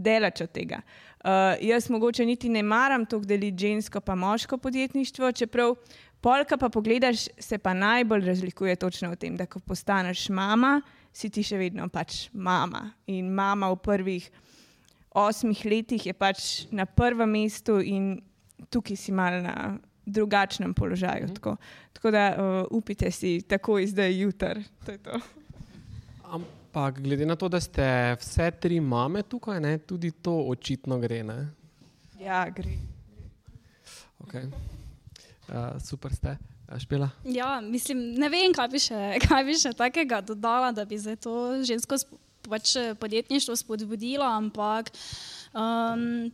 [0.02, 0.80] delač od tega.
[1.20, 5.74] Uh, jaz mogoče niti ne maram to deliti žensko pa moško podjetništvo, čeprav
[6.20, 10.80] polka pa pogledaš, se pa najbolj razlikuje točno v tem, da ko postaneš mama,
[11.12, 12.90] si ti še vedno pač mama.
[13.06, 14.30] In mama v prvih
[15.10, 18.20] osmih letih je pač na prvem mestu in
[18.70, 19.56] tukaj si mal na
[20.06, 21.26] drugačnem položaju.
[21.26, 21.34] Mm.
[21.34, 21.56] Tako.
[21.92, 24.62] tako da uh, upite si takoj zdaj jutr.
[24.86, 25.20] To to.
[26.70, 27.82] Ampak glede na to, da ste
[28.14, 31.24] vse tri mame tukaj, ne, tudi to očitno gre.
[31.26, 31.48] Ne?
[32.22, 32.76] Ja, gre.
[34.22, 34.46] Okay.
[35.50, 36.36] Uh, super ste.
[36.78, 37.08] Špela?
[37.26, 41.16] Ja, mislim, ne vem, kaj bi še, kaj bi še takega dodala, da bi za
[41.18, 41.98] to žensko
[42.46, 44.92] pač podjetništvo spodbudila, ampak
[45.50, 46.30] um,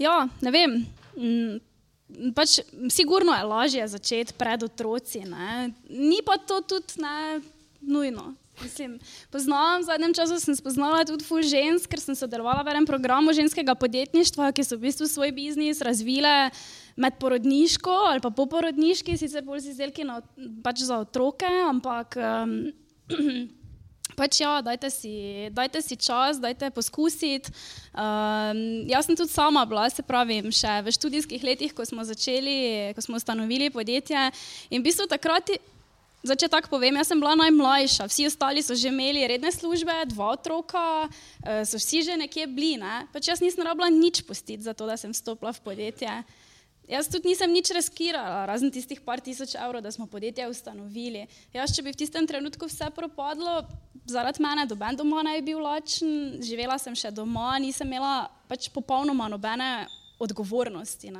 [0.00, 0.80] ja, ne vem.
[1.20, 2.62] Um, pač,
[2.96, 5.68] sigurno je lažje začeti pred otroci, ne?
[5.92, 7.44] ni pa to tudi ne
[7.80, 8.34] nujno.
[8.62, 8.98] Mislim,
[9.30, 13.30] poznam, v zadnjem času sem spoznala tudi ful žensk, ker sem sodelovala v enem programu
[13.30, 16.50] ženskega podjetništva, ki so v bistvu svoj biznis razvile
[16.98, 20.18] med porodniško ali pa poporodniški, sicer bolj z izdelki na,
[20.64, 22.58] pač za otroke, ampak um,
[24.18, 25.14] pač ja, dajte si,
[25.54, 27.54] dajte si čas, dajte poskusiti.
[27.94, 32.90] Um, jaz sem tudi sama bila, se pravim, še v študijskih letih, ko smo začeli,
[32.98, 34.32] ko smo ustanovili podjetje
[34.74, 35.54] in v bistvu takrat
[36.18, 39.94] Zdaj, če tako povem, jaz sem bila najmlajša, vsi ostali so že imeli redne službe,
[40.10, 41.06] dva otroka,
[41.46, 42.74] eh, so vsi že nekje bili.
[42.74, 43.06] Ne?
[43.14, 46.10] Pač jaz nisem rabila nič postiti za to, da sem vstopila v podjetje.
[46.88, 51.28] Jaz tudi nisem nič riskirala, razen tistih par tisoč evrov, da smo podjetje ustanovili.
[51.54, 53.62] Jaz, če bi v tistem trenutku vse propadlo,
[54.08, 58.72] zaradi mene doben doma ne bi bil lačen, živela sem še doma, nisem imela pač
[58.72, 59.86] popolnoma nobene
[60.18, 61.12] odgovornosti.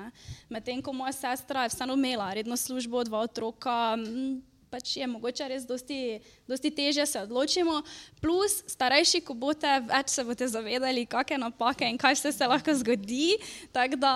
[0.50, 3.94] Medtem ko moja sestra je vseeno imela redno službo, dva otroka,
[4.70, 6.18] pač je mogoče res dosti,
[6.48, 7.80] dosti teže se odločimo.
[8.22, 12.74] Plus, starejši, ko boste, več se boste zavedali, kakšne napake in kaj vse se lahko
[12.80, 13.38] zgodi.
[13.72, 14.14] Tako da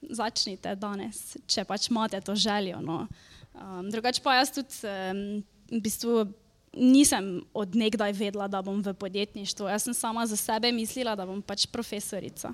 [0.00, 2.80] začnite danes, če pač imate to željo.
[2.84, 3.04] No.
[3.56, 5.22] Um, drugače pa jaz tudi um,
[5.72, 6.26] v bistvu
[6.76, 9.68] nisem odnegdaj vedela, da bom v podjetništvu.
[9.68, 12.52] Jaz sem sama za sebe mislila, da bom pač profesorica.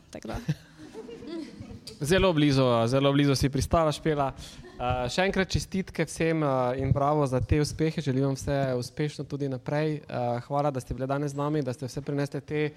[2.00, 4.32] Zelo blizu, zelo blizu si pristala, špela.
[4.82, 8.02] Uh, še enkrat čestitke vsem uh, in bravo za te uspehe.
[8.02, 10.00] Želim vam vse uspešno tudi naprej.
[10.06, 12.70] Uh, hvala, da ste bili danes z nami, da ste vse prinesli te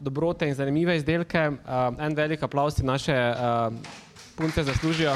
[0.00, 1.48] dobrote in zanimive izdelke.
[1.50, 3.74] Uh, en velik aplaus in naše uh,
[4.36, 5.14] punce zaslužijo.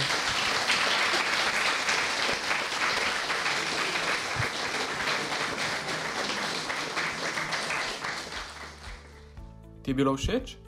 [9.82, 10.68] Ti je bilo všeč?